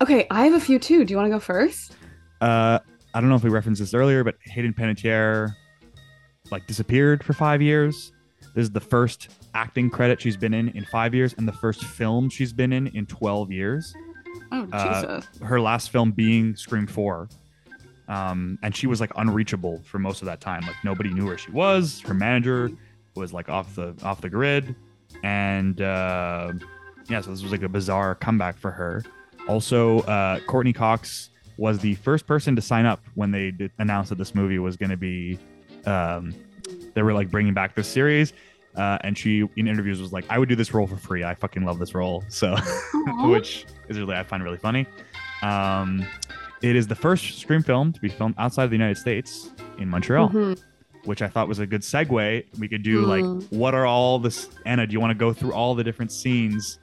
Okay, 0.01 0.25
I 0.31 0.45
have 0.45 0.53
a 0.53 0.59
few 0.59 0.79
too. 0.79 1.05
Do 1.05 1.11
you 1.11 1.17
want 1.17 1.27
to 1.27 1.35
go 1.35 1.39
first? 1.39 1.93
Uh, 2.41 2.79
I 3.13 3.21
don't 3.21 3.29
know 3.29 3.35
if 3.35 3.43
we 3.43 3.49
referenced 3.49 3.79
this 3.79 3.93
earlier, 3.93 4.23
but 4.23 4.35
Hayden 4.45 4.73
Panettiere 4.73 5.55
like 6.51 6.65
disappeared 6.65 7.23
for 7.23 7.33
five 7.33 7.61
years. 7.61 8.11
This 8.57 8.63
is 8.63 8.71
the 8.71 8.79
first 8.79 9.29
acting 9.53 9.87
credit 9.87 10.19
she's 10.19 10.35
been 10.35 10.51
in 10.51 10.69
in 10.69 10.83
five 10.85 11.13
years, 11.13 11.35
and 11.37 11.47
the 11.47 11.53
first 11.53 11.83
film 11.85 12.27
she's 12.27 12.51
been 12.51 12.73
in 12.73 12.87
in 12.87 13.05
twelve 13.05 13.51
years. 13.51 13.93
Oh 14.51 14.67
Uh, 14.73 15.19
Jesus. 15.19 15.41
Her 15.43 15.61
last 15.61 15.91
film 15.91 16.09
being 16.09 16.55
Scream 16.55 16.87
Four, 16.87 17.29
um, 18.07 18.57
and 18.63 18.75
she 18.75 18.87
was 18.87 18.99
like 18.99 19.11
unreachable 19.15 19.83
for 19.85 19.99
most 19.99 20.23
of 20.23 20.25
that 20.25 20.41
time. 20.41 20.61
Like 20.61 20.83
nobody 20.83 21.13
knew 21.13 21.27
where 21.27 21.37
she 21.37 21.51
was. 21.51 22.01
Her 22.01 22.15
manager 22.15 22.71
was 23.15 23.31
like 23.31 23.47
off 23.47 23.75
the 23.75 23.93
off 24.01 24.21
the 24.21 24.29
grid, 24.31 24.75
and 25.21 25.79
uh, 25.79 26.53
yeah, 27.09 27.21
so 27.21 27.29
this 27.29 27.43
was 27.43 27.51
like 27.51 27.61
a 27.61 27.69
bizarre 27.69 28.15
comeback 28.15 28.57
for 28.57 28.71
her. 28.71 29.03
Also, 29.47 29.99
uh, 29.99 30.39
Courteney 30.47 30.73
Cox 30.73 31.29
was 31.57 31.77
the 31.77 31.93
first 31.93 32.25
person 32.25 32.55
to 32.55 32.61
sign 32.63 32.87
up 32.87 33.03
when 33.13 33.29
they 33.29 33.53
announced 33.77 34.09
that 34.09 34.17
this 34.17 34.33
movie 34.33 34.57
was 34.57 34.77
going 34.77 34.89
to 34.89 34.97
be. 34.97 35.37
Um, 35.85 36.33
they 36.97 37.03
were 37.03 37.13
like 37.13 37.29
bringing 37.29 37.53
back 37.53 37.75
this 37.75 37.87
series, 37.87 38.33
uh, 38.75 38.97
and 39.01 39.15
she 39.15 39.43
in 39.55 39.67
interviews 39.67 40.01
was 40.01 40.11
like, 40.11 40.25
"I 40.31 40.39
would 40.39 40.49
do 40.49 40.55
this 40.55 40.73
role 40.73 40.87
for 40.87 40.97
free. 40.97 41.23
I 41.23 41.35
fucking 41.35 41.63
love 41.63 41.77
this 41.77 41.93
role." 41.93 42.23
So, 42.29 42.55
which 43.29 43.67
is 43.87 43.99
really 43.99 44.15
I 44.15 44.23
find 44.23 44.43
really 44.43 44.57
funny. 44.57 44.87
Um, 45.43 46.03
it 46.63 46.75
is 46.75 46.87
the 46.87 46.95
first 46.95 47.37
Scream 47.39 47.61
film 47.61 47.93
to 47.93 48.01
be 48.01 48.09
filmed 48.09 48.33
outside 48.39 48.63
of 48.63 48.71
the 48.71 48.75
United 48.75 48.97
States 48.97 49.51
in 49.77 49.87
Montreal 49.87 50.29
Mhm. 50.29 50.59
which 51.05 51.21
I 51.21 51.27
thought 51.29 51.47
was 51.47 51.59
a 51.59 51.67
good 51.67 51.81
segue. 51.83 52.43
We 52.59 52.67
could 52.67 52.81
do 52.83 53.05
Mm. 53.05 53.07
like, 53.39 53.49
what 53.51 53.73
are 53.75 53.85
all 53.85 54.17
this? 54.19 54.49
Anna, 54.65 54.85
do 54.87 54.91
you 54.93 54.99
want 54.99 55.11
to 55.11 55.15
go 55.15 55.31
through 55.31 55.53
all 55.53 55.75
the 55.75 55.83
different 55.83 56.11
scenes 56.11 56.79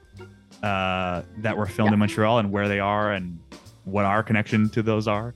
uh, 0.62 1.22
that 1.38 1.54
were 1.58 1.66
filmed 1.66 1.90
Yeah. 1.90 1.94
in 1.94 1.98
Montreal 1.98 2.38
and 2.38 2.50
where 2.50 2.68
they 2.68 2.78
are 2.80 3.12
and 3.12 3.38
what 3.84 4.04
our 4.06 4.22
connection 4.22 4.70
to 4.70 4.82
those 4.82 5.06
are? 5.08 5.34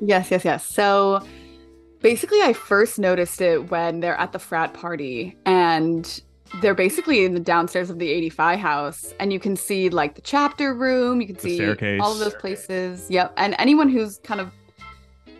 Yes, 0.00 0.30
yes, 0.30 0.44
yes. 0.46 0.64
So 0.64 1.20
basically, 2.02 2.42
I 2.42 2.52
first 2.52 2.98
noticed 2.98 3.40
it 3.40 3.70
when 3.70 4.00
they're 4.00 4.16
at 4.18 4.32
the 4.32 4.38
frat 4.38 4.74
party 4.74 5.36
and 5.46 6.20
they're 6.60 6.74
basically 6.74 7.24
in 7.24 7.32
the 7.34 7.40
downstairs 7.40 7.88
of 7.88 7.98
the 7.98 8.10
85 8.10 8.58
house 8.58 9.14
and 9.18 9.32
you 9.32 9.40
can 9.40 9.56
see 9.56 9.88
like 9.88 10.16
the 10.16 10.20
chapter 10.20 10.74
room 10.74 11.20
you 11.22 11.26
can 11.28 11.36
The 11.36 11.40
see 11.40 11.54
staircase. 11.56 12.00
all 12.02 12.12
of 12.12 12.18
those 12.18 12.34
places 12.34 13.06
yep 13.08 13.32
and 13.38 13.54
anyone 13.58 13.88
who's 13.88 14.18
kind 14.18 14.38
of 14.38 14.52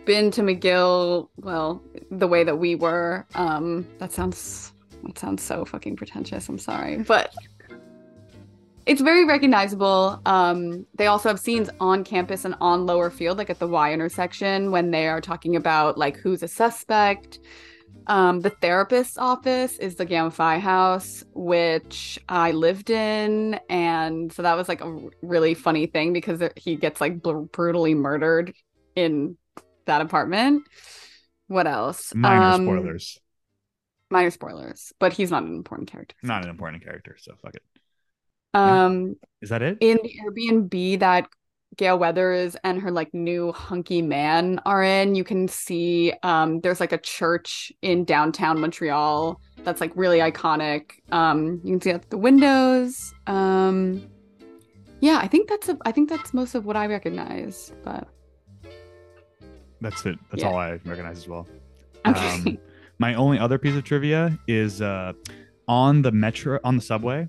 been 0.05 0.31
to 0.31 0.41
mcgill 0.41 1.29
well 1.37 1.83
the 2.09 2.27
way 2.27 2.43
that 2.43 2.55
we 2.55 2.73
were 2.73 3.27
um 3.35 3.87
that 3.99 4.11
sounds 4.11 4.73
that 5.03 5.19
sounds 5.19 5.43
so 5.43 5.63
fucking 5.65 5.95
pretentious 5.95 6.49
i'm 6.49 6.57
sorry 6.57 6.97
but 6.97 7.31
it's 8.85 9.01
very 9.01 9.25
recognizable 9.25 10.21
um 10.25 10.85
they 10.97 11.07
also 11.07 11.29
have 11.29 11.39
scenes 11.39 11.69
on 11.79 12.03
campus 12.03 12.45
and 12.45 12.55
on 12.59 12.85
lower 12.85 13.09
field 13.09 13.37
like 13.37 13.49
at 13.49 13.59
the 13.59 13.67
y 13.67 13.93
intersection 13.93 14.71
when 14.71 14.91
they 14.91 15.07
are 15.07 15.21
talking 15.21 15.55
about 15.55 15.97
like 15.97 16.17
who's 16.17 16.43
a 16.43 16.47
suspect 16.47 17.39
um, 18.07 18.41
the 18.41 18.49
therapist's 18.49 19.17
office 19.17 19.77
is 19.77 19.95
the 19.95 20.05
Gamma 20.05 20.31
Phi 20.31 20.59
house, 20.59 21.23
which 21.33 22.19
I 22.27 22.51
lived 22.51 22.89
in, 22.89 23.59
and 23.69 24.31
so 24.33 24.41
that 24.41 24.57
was 24.57 24.67
like 24.67 24.81
a 24.81 24.99
really 25.21 25.53
funny 25.53 25.85
thing 25.85 26.11
because 26.11 26.41
he 26.57 26.75
gets 26.75 26.99
like 26.99 27.21
br- 27.21 27.39
brutally 27.39 27.93
murdered 27.93 28.53
in 28.95 29.37
that 29.85 30.01
apartment. 30.01 30.63
What 31.47 31.67
else? 31.67 32.13
Minor 32.13 32.53
Um, 32.53 32.65
spoilers. 32.65 33.19
Minor 34.09 34.31
spoilers, 34.31 34.93
but 34.99 35.13
he's 35.13 35.31
not 35.31 35.43
an 35.43 35.55
important 35.55 35.89
character. 35.89 36.15
Not 36.23 36.43
an 36.43 36.49
important 36.49 36.83
character, 36.83 37.15
so 37.17 37.33
fuck 37.41 37.55
it. 37.55 37.63
Um, 38.53 39.15
Is 39.41 39.49
that 39.49 39.61
it? 39.61 39.77
in 39.81 39.99
the 40.03 40.13
Airbnb 40.23 40.99
that 40.99 41.27
Gale 41.75 41.97
Weathers 41.97 42.55
and 42.63 42.79
her 42.81 42.91
like 42.91 43.11
new 43.13 43.51
hunky 43.51 44.01
man 44.01 44.59
are 44.65 44.83
in, 44.83 45.15
you 45.15 45.23
can 45.23 45.47
see 45.47 46.13
um 46.23 46.61
there's 46.61 46.79
like 46.79 46.91
a 46.91 46.99
church 46.99 47.71
in 47.81 48.05
downtown 48.05 48.59
Montreal 48.61 49.39
that's 49.63 49.81
like 49.81 49.91
really 49.95 50.19
iconic. 50.19 50.91
Um 51.11 51.61
you 51.63 51.71
can 51.73 51.81
see 51.81 51.91
out 51.93 52.09
the 52.11 52.17
windows. 52.17 53.13
Um 53.27 54.07
yeah, 55.01 55.17
I 55.17 55.27
think 55.27 55.49
that's 55.49 55.67
a, 55.67 55.77
I 55.85 55.91
think 55.91 56.09
that's 56.09 56.33
most 56.33 56.55
of 56.55 56.65
what 56.65 56.77
I 56.77 56.85
recognize, 56.87 57.73
but 57.83 58.07
That's 59.81 60.05
it. 60.05 60.17
That's 60.31 60.43
Yeah. 60.43 60.49
all 60.49 60.55
I 60.57 60.79
recognize 60.85 61.17
as 61.17 61.27
well. 61.27 61.47
okay. 62.07 62.27
Um, 62.27 62.57
my 62.99 63.15
only 63.15 63.37
other 63.39 63.57
piece 63.57 63.75
of 63.75 63.83
trivia 63.83 64.37
is 64.47 64.81
uh, 64.81 65.13
on 65.67 66.01
the 66.03 66.11
metro 66.11 66.59
on 66.63 66.75
the 66.77 66.81
subway. 66.81 67.27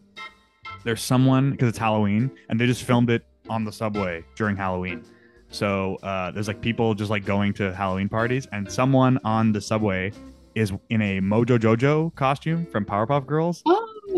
There's 0.85 1.03
someone 1.03 1.51
because 1.53 1.69
it's 1.71 1.79
Halloween, 1.79 2.31
and 2.49 2.61
they 2.61 2.67
just 2.67 2.83
filmed 2.85 3.11
it 3.11 3.25
on 3.49 3.65
the 3.65 3.73
subway 3.73 4.25
during 4.37 4.57
Halloween. 4.57 5.05
So 5.51 5.97
uh, 6.03 6.31
there's 6.31 6.49
like 6.49 6.61
people 6.61 6.95
just 6.95 7.11
like 7.11 7.25
going 7.25 7.53
to 7.55 7.75
Halloween 7.75 8.09
parties, 8.09 8.47
and 8.53 8.71
someone 8.71 9.19
on 9.25 9.53
the 9.53 9.61
subway 9.61 10.13
is 10.55 10.73
in 10.91 11.03
a 11.03 11.21
Mojo 11.21 11.59
Jojo 11.59 12.15
costume 12.15 12.67
from 12.67 12.85
Powerpuff 12.85 13.27
Girls. 13.27 13.63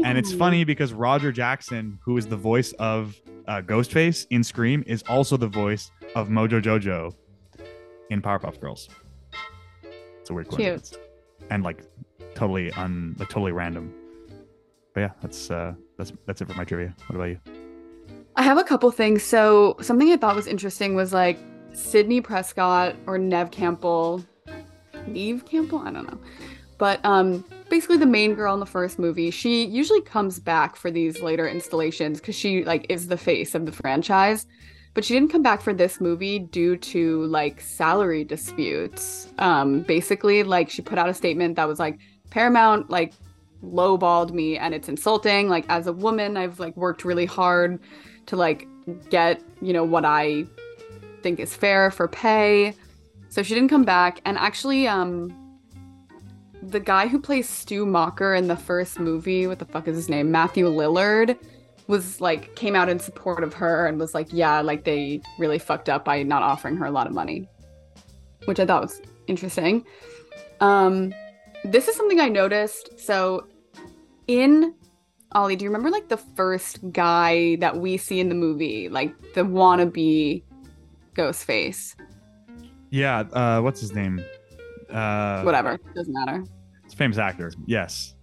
And 0.04 0.18
it's 0.18 0.32
Oh. 0.34 0.38
funny 0.38 0.64
because 0.64 0.92
Roger 0.92 1.32
Jackson, 1.32 1.98
who 2.04 2.16
is 2.18 2.26
the 2.26 2.36
voice 2.36 2.72
of 2.74 3.14
uh, 3.48 3.62
Ghostface 3.62 4.26
in 4.30 4.42
Scream, 4.44 4.82
is 4.86 5.02
also 5.08 5.36
the 5.36 5.46
voice 5.48 5.90
of 6.14 6.28
Mojo 6.28 6.60
Jojo 6.60 7.14
in 8.10 8.20
Powerpuff 8.20 8.60
Girls. 8.60 8.88
It's 10.20 10.30
a 10.30 10.34
weird 10.34 10.48
Cute. 10.48 10.58
coincidence, 10.58 10.98
and 11.50 11.62
like 11.62 11.82
totally 12.34 12.70
un 12.72 13.14
like 13.18 13.28
totally 13.28 13.52
random. 13.52 13.92
But 14.94 15.00
yeah, 15.00 15.10
that's 15.22 15.50
uh 15.50 15.74
that's 15.96 16.12
that's 16.26 16.40
it 16.40 16.48
for 16.48 16.54
my 16.54 16.64
trivia. 16.64 16.94
What 17.06 17.16
about 17.16 17.24
you? 17.30 17.40
I 18.36 18.42
have 18.42 18.58
a 18.58 18.64
couple 18.64 18.90
things. 18.90 19.22
So 19.22 19.76
something 19.80 20.10
I 20.12 20.16
thought 20.16 20.36
was 20.36 20.46
interesting 20.46 20.94
was 20.94 21.12
like 21.12 21.38
Sidney 21.72 22.20
Prescott 22.20 22.94
or 23.06 23.18
Nev 23.18 23.50
Campbell, 23.50 24.24
Neve 25.06 25.44
Campbell, 25.46 25.78
I 25.78 25.90
don't 25.90 26.06
know, 26.06 26.18
but 26.78 27.04
um, 27.04 27.44
basically 27.70 27.96
the 27.96 28.06
main 28.06 28.34
girl 28.34 28.54
in 28.54 28.60
the 28.60 28.66
first 28.66 28.98
movie. 28.98 29.30
She 29.30 29.64
usually 29.64 30.02
comes 30.02 30.38
back 30.38 30.76
for 30.76 30.90
these 30.90 31.20
later 31.20 31.48
installations 31.48 32.20
because 32.20 32.34
she 32.34 32.64
like 32.64 32.86
is 32.88 33.08
the 33.08 33.16
face 33.16 33.54
of 33.54 33.66
the 33.66 33.72
franchise, 33.72 34.46
but 34.94 35.04
she 35.04 35.14
didn't 35.14 35.30
come 35.30 35.42
back 35.42 35.60
for 35.60 35.72
this 35.72 36.00
movie 36.00 36.38
due 36.38 36.76
to 36.76 37.24
like 37.26 37.60
salary 37.60 38.24
disputes. 38.24 39.28
Um, 39.38 39.80
basically, 39.80 40.42
like 40.42 40.70
she 40.70 40.82
put 40.82 40.98
out 40.98 41.08
a 41.08 41.14
statement 41.14 41.56
that 41.56 41.68
was 41.68 41.78
like 41.78 41.98
Paramount 42.30 42.90
like 42.90 43.14
lowballed 43.62 44.32
me 44.32 44.58
and 44.58 44.74
it's 44.74 44.88
insulting. 44.88 45.48
Like 45.48 45.64
as 45.68 45.86
a 45.86 45.92
woman, 45.92 46.36
I've 46.36 46.58
like 46.60 46.76
worked 46.76 47.04
really 47.04 47.26
hard 47.26 47.78
to 48.26 48.36
like 48.36 48.66
get 49.10 49.42
you 49.60 49.72
know 49.72 49.84
what 49.84 50.04
i 50.04 50.44
think 51.22 51.40
is 51.40 51.54
fair 51.54 51.90
for 51.90 52.06
pay. 52.06 52.74
So 53.28 53.42
she 53.42 53.54
didn't 53.54 53.68
come 53.68 53.84
back. 53.84 54.20
And 54.24 54.38
actually 54.38 54.86
um 54.86 55.34
the 56.62 56.80
guy 56.80 57.06
who 57.06 57.20
plays 57.20 57.48
Stu 57.48 57.86
Macher 57.86 58.36
in 58.36 58.48
the 58.48 58.56
first 58.56 58.98
movie 58.98 59.46
what 59.46 59.58
the 59.58 59.64
fuck 59.64 59.88
is 59.88 59.96
his 59.96 60.08
name? 60.08 60.30
Matthew 60.30 60.66
lillard 60.66 61.36
was 61.88 62.20
like 62.20 62.54
came 62.56 62.74
out 62.74 62.88
in 62.88 62.98
support 62.98 63.42
of 63.44 63.54
her 63.54 63.86
and 63.86 63.98
was 63.98 64.14
like 64.14 64.28
yeah 64.32 64.60
like 64.60 64.84
they 64.84 65.20
really 65.38 65.58
fucked 65.58 65.88
up 65.88 66.04
by 66.04 66.22
not 66.22 66.42
offering 66.42 66.76
her 66.76 66.86
a 66.86 66.90
lot 66.90 67.06
of 67.06 67.12
money 67.12 67.48
which 68.46 68.60
i 68.60 68.66
thought 68.66 68.82
was 68.82 69.00
interesting. 69.26 69.84
Um 70.60 71.12
this 71.70 71.88
is 71.88 71.96
something 71.96 72.20
i 72.20 72.28
noticed 72.28 72.98
so 72.98 73.46
in 74.26 74.74
Oli, 75.34 75.56
do 75.56 75.64
you 75.64 75.70
remember 75.70 75.90
like 75.90 76.08
the 76.08 76.16
first 76.16 76.78
guy 76.92 77.56
that 77.56 77.76
we 77.76 77.96
see 77.96 78.20
in 78.20 78.28
the 78.28 78.34
movie, 78.34 78.88
like 78.88 79.12
the 79.34 79.42
wannabe 79.42 80.42
Ghostface? 81.14 81.94
Yeah, 82.90 83.20
uh, 83.32 83.60
what's 83.60 83.80
his 83.80 83.92
name? 83.92 84.24
Uh, 84.90 85.42
Whatever, 85.42 85.78
doesn't 85.94 86.14
matter. 86.14 86.44
It's 86.84 86.94
a 86.94 86.96
famous 86.96 87.18
actor. 87.18 87.52
Yes, 87.66 88.14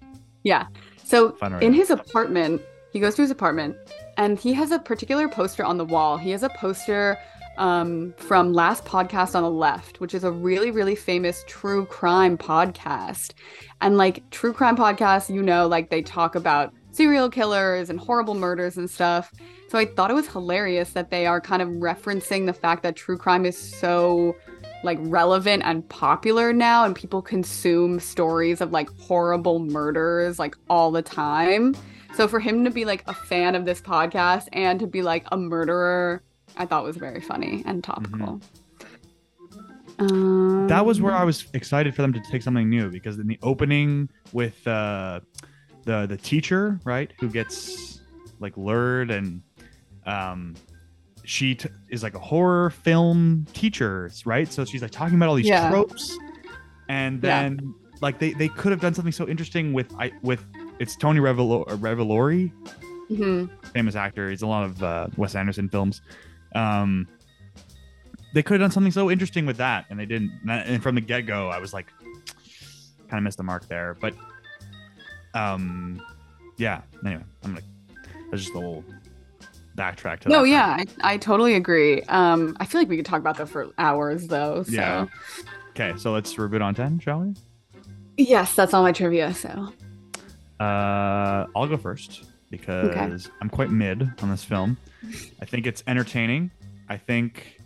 Yeah. 0.43 0.67
So 1.03 1.33
Fun 1.33 1.53
right 1.53 1.61
in 1.61 1.73
now. 1.73 1.77
his 1.77 1.89
apartment, 1.91 2.61
he 2.93 2.99
goes 2.99 3.15
to 3.15 3.21
his 3.21 3.31
apartment 3.31 3.75
and 4.17 4.39
he 4.39 4.53
has 4.53 4.71
a 4.71 4.79
particular 4.79 5.27
poster 5.27 5.63
on 5.63 5.77
the 5.77 5.85
wall. 5.85 6.17
He 6.17 6.31
has 6.31 6.41
a 6.43 6.49
poster 6.49 7.17
um, 7.57 8.13
from 8.17 8.53
Last 8.53 8.85
Podcast 8.85 9.35
on 9.35 9.43
the 9.43 9.49
Left, 9.49 9.99
which 9.99 10.13
is 10.13 10.23
a 10.23 10.31
really, 10.31 10.71
really 10.71 10.95
famous 10.95 11.43
true 11.47 11.85
crime 11.85 12.37
podcast. 12.37 13.33
And 13.81 13.97
like 13.97 14.29
true 14.31 14.53
crime 14.53 14.75
podcasts, 14.75 15.33
you 15.33 15.41
know, 15.41 15.67
like 15.67 15.89
they 15.89 16.01
talk 16.01 16.35
about 16.35 16.73
serial 16.91 17.29
killers 17.29 17.89
and 17.89 17.99
horrible 17.99 18.35
murders 18.35 18.77
and 18.77 18.89
stuff. 18.89 19.31
So 19.69 19.77
I 19.77 19.85
thought 19.85 20.11
it 20.11 20.15
was 20.15 20.27
hilarious 20.27 20.91
that 20.91 21.09
they 21.09 21.25
are 21.25 21.41
kind 21.41 21.61
of 21.61 21.69
referencing 21.69 22.45
the 22.45 22.53
fact 22.53 22.83
that 22.83 22.95
true 22.95 23.17
crime 23.17 23.45
is 23.45 23.57
so 23.57 24.35
like 24.83 24.99
relevant 25.01 25.63
and 25.65 25.87
popular 25.89 26.53
now 26.53 26.83
and 26.83 26.95
people 26.95 27.21
consume 27.21 27.99
stories 27.99 28.61
of 28.61 28.71
like 28.71 28.89
horrible 28.99 29.59
murders 29.59 30.37
like 30.37 30.55
all 30.69 30.91
the 30.91 31.01
time. 31.01 31.75
So 32.15 32.27
for 32.27 32.39
him 32.39 32.63
to 32.65 32.69
be 32.69 32.85
like 32.85 33.03
a 33.07 33.13
fan 33.13 33.55
of 33.55 33.65
this 33.65 33.81
podcast 33.81 34.47
and 34.53 34.79
to 34.79 34.85
be 34.85 35.01
like 35.01 35.25
a 35.31 35.37
murderer, 35.37 36.21
I 36.57 36.65
thought 36.65 36.83
was 36.83 36.97
very 36.97 37.21
funny 37.21 37.63
and 37.65 37.83
topical. 37.83 38.39
Um, 39.99 40.67
that 40.67 40.85
was 40.85 41.01
where 41.01 41.13
I 41.13 41.23
was 41.23 41.45
excited 41.53 41.95
for 41.95 42.01
them 42.01 42.13
to 42.13 42.21
take 42.31 42.41
something 42.41 42.69
new 42.69 42.89
because 42.89 43.19
in 43.19 43.27
the 43.27 43.37
opening 43.43 44.09
with 44.31 44.65
uh, 44.67 45.19
the 45.83 46.05
the 46.07 46.17
teacher, 46.17 46.79
right, 46.83 47.11
who 47.19 47.29
gets 47.29 48.01
like 48.39 48.57
lured 48.57 49.11
and 49.11 49.41
um, 50.05 50.55
she 51.23 51.55
t- 51.55 51.69
is 51.89 52.01
like 52.03 52.15
a 52.15 52.19
horror 52.19 52.69
film 52.71 53.45
teacher, 53.53 54.09
right? 54.25 54.51
So 54.51 54.65
she's 54.65 54.81
like 54.81 54.91
talking 54.91 55.15
about 55.15 55.29
all 55.29 55.35
these 55.35 55.45
Yeah. 55.47 55.69
tropes, 55.69 56.17
and 56.89 57.21
Yeah. 57.23 57.43
then 57.43 57.73
like 58.01 58.19
they 58.19 58.33
they 58.33 58.47
could 58.49 58.71
have 58.71 58.81
done 58.81 58.93
something 58.93 59.13
so 59.13 59.27
interesting 59.27 59.73
with 59.73 59.93
I 59.99 60.11
with 60.23 60.43
it's 60.79 60.95
Tony 60.97 61.19
Revolo- 61.19 61.67
Revolori, 61.77 62.51
Mhm. 63.11 63.47
famous 63.73 63.95
actor. 63.95 64.29
He's 64.31 64.41
a 64.41 64.47
lot 64.47 64.63
of 64.65 64.81
uh, 64.83 65.07
Wes 65.17 65.35
Anderson 65.35 65.69
films. 65.69 66.01
Um, 66.55 67.07
they 68.33 68.41
could 68.43 68.59
have 68.59 68.61
done 68.61 68.71
something 68.71 68.91
so 68.91 69.11
interesting 69.11 69.45
with 69.45 69.57
that, 69.57 69.85
and 69.89 69.99
they 69.99 70.05
didn't. 70.05 70.31
And 70.49 70.81
from 70.81 70.95
the 70.95 71.01
get 71.01 71.21
go, 71.21 71.49
I 71.49 71.59
was 71.59 71.73
like, 71.73 71.87
kind 73.07 73.19
of 73.19 73.23
missed 73.23 73.37
the 73.37 73.43
mark 73.43 73.67
there. 73.67 73.95
But, 73.99 74.15
um, 75.33 76.01
yeah. 76.57 76.81
Anyway, 77.05 77.23
I'm 77.43 77.53
gonna. 77.53 77.65
That's 78.31 78.43
just 78.43 78.55
a 78.55 78.57
little 78.59 78.83
backtrack 79.77 80.21
to. 80.21 80.29
No, 80.29 80.41
that. 80.43 80.49
yeah, 80.49 80.83
I, 81.03 81.13
I 81.13 81.17
totally 81.17 81.53
agree. 81.55 82.01
Um, 82.03 82.57
I 82.59 82.65
feel 82.65 82.81
like 82.81 82.89
we 82.89 82.97
could 82.97 83.05
talk 83.05 83.19
about 83.19 83.37
that 83.37 83.47
for 83.49 83.69
hours 83.77 84.27
though. 84.27 84.63
So 84.63 84.71
Yeah. 84.71 85.05
Okay, 85.71 85.93
so 85.97 86.11
let's 86.11 86.33
reboot 86.35 86.61
on 86.63 86.73
ten, 86.75 86.99
shall 86.99 87.19
we? 87.21 87.35
yes, 88.17 88.55
that's 88.55 88.73
all 88.75 88.83
my 88.83 88.91
trivia. 88.91 89.33
So 89.33 89.73
Uh, 90.59 91.45
I'll 91.55 91.67
go 91.67 91.77
first 91.77 92.25
because 92.51 93.29
I'm 93.41 93.49
quite 93.49 93.69
mid 93.71 94.07
on 94.21 94.29
this 94.29 94.43
film. 94.43 94.77
I 95.41 95.45
think 95.45 95.67
it's 95.67 95.83
entertaining. 95.87 96.51
I 96.89 96.97
think 96.97 97.59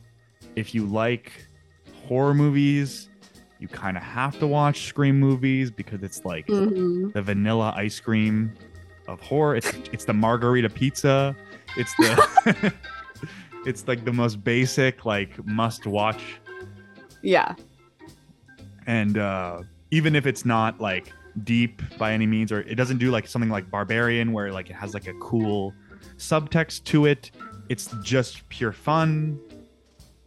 if 0.55 0.73
you 0.73 0.85
like 0.85 1.31
horror 2.07 2.33
movies, 2.33 3.09
you 3.59 3.67
kind 3.67 3.97
of 3.97 4.03
have 4.03 4.37
to 4.39 4.47
watch 4.47 4.85
Scream 4.85 5.19
movies 5.19 5.71
because 5.71 6.01
it's 6.03 6.23
like 6.25 6.47
Mhm. 6.47 7.11
the 7.13 7.21
vanilla 7.21 7.73
ice 7.75 7.99
cream 7.99 8.53
of 9.07 9.19
horror. 9.21 9.55
It's 9.55 9.71
it's 9.91 10.05
the 10.05 10.13
margarita 10.13 10.69
pizza. 10.69 11.35
It's 11.75 11.93
the 11.97 12.73
It's 13.65 13.87
like 13.87 14.05
the 14.05 14.13
most 14.13 14.43
basic, 14.43 15.05
like 15.05 15.45
must 15.45 15.85
watch. 15.85 16.21
Yeah. 17.21 17.55
And 18.85 19.17
uh 19.17 19.63
even 19.91 20.15
if 20.15 20.25
it's 20.25 20.45
not 20.45 20.79
like 20.79 21.11
deep 21.43 21.81
by 21.97 22.13
any 22.13 22.25
means, 22.25 22.51
or 22.51 22.61
it 22.61 22.75
doesn't 22.75 22.97
do 22.97 23.11
like 23.11 23.27
something 23.27 23.49
like 23.49 23.69
Barbarian 23.69 24.31
where 24.33 24.51
like 24.51 24.69
it 24.69 24.73
has 24.75 24.93
like 24.93 25.07
a 25.07 25.13
cool 25.15 25.73
subtext 26.17 26.83
to 26.85 27.05
it. 27.05 27.31
It's 27.69 27.93
just 28.03 28.47
pure 28.49 28.71
fun, 28.71 29.39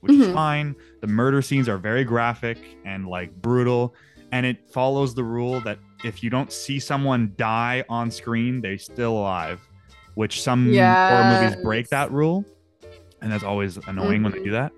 which 0.01 0.13
is 0.13 0.27
Mhm. 0.29 0.35
fine. 0.35 0.77
The 1.01 1.07
murder 1.07 1.41
scenes 1.43 1.69
are 1.69 1.79
very 1.79 2.05
graphic 2.05 2.59
and 2.85 3.07
like 3.09 3.35
brutal, 3.41 3.95
and 4.33 4.45
it 4.47 4.69
follows 4.71 5.15
the 5.15 5.25
rule 5.25 5.61
that 5.63 5.79
if 6.05 6.23
you 6.23 6.31
don't 6.31 6.53
see 6.53 6.79
someone 6.79 7.33
die 7.37 7.85
on 7.89 8.11
screen, 8.11 8.61
they're 8.61 8.79
still 8.79 9.13
alive. 9.19 9.61
Which 10.15 10.43
some 10.43 10.73
horror 11.09 11.25
movies 11.25 11.57
break 11.63 11.89
that 11.91 12.11
rule, 12.13 12.45
and 13.23 13.31
that's 13.33 13.45
always 13.45 13.77
annoying 13.87 14.23
when 14.23 14.33
they 14.33 14.43
do 14.43 14.51
that. 14.51 14.73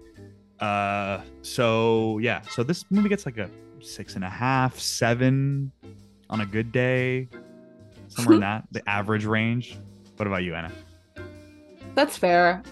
Uh, 0.65 1.23
so 1.43 2.19
yeah, 2.19 2.43
so 2.43 2.63
this 2.63 2.85
movie 2.91 3.09
gets 3.09 3.27
like 3.27 3.39
a 3.39 3.51
six 3.81 4.15
and 4.15 4.23
a 4.25 4.29
half, 4.31 4.79
seven 4.79 5.73
on 6.31 6.41
a 6.43 6.47
good 6.47 6.71
day, 6.71 7.29
somewhere 8.09 8.35
in 8.35 8.41
that 8.49 8.65
the 8.71 8.89
average 8.89 9.25
range. 9.25 9.77
What 10.17 10.27
about 10.29 10.45
you, 10.45 10.55
Anna? 10.55 10.71
That's 11.95 12.17
fair. 12.17 12.63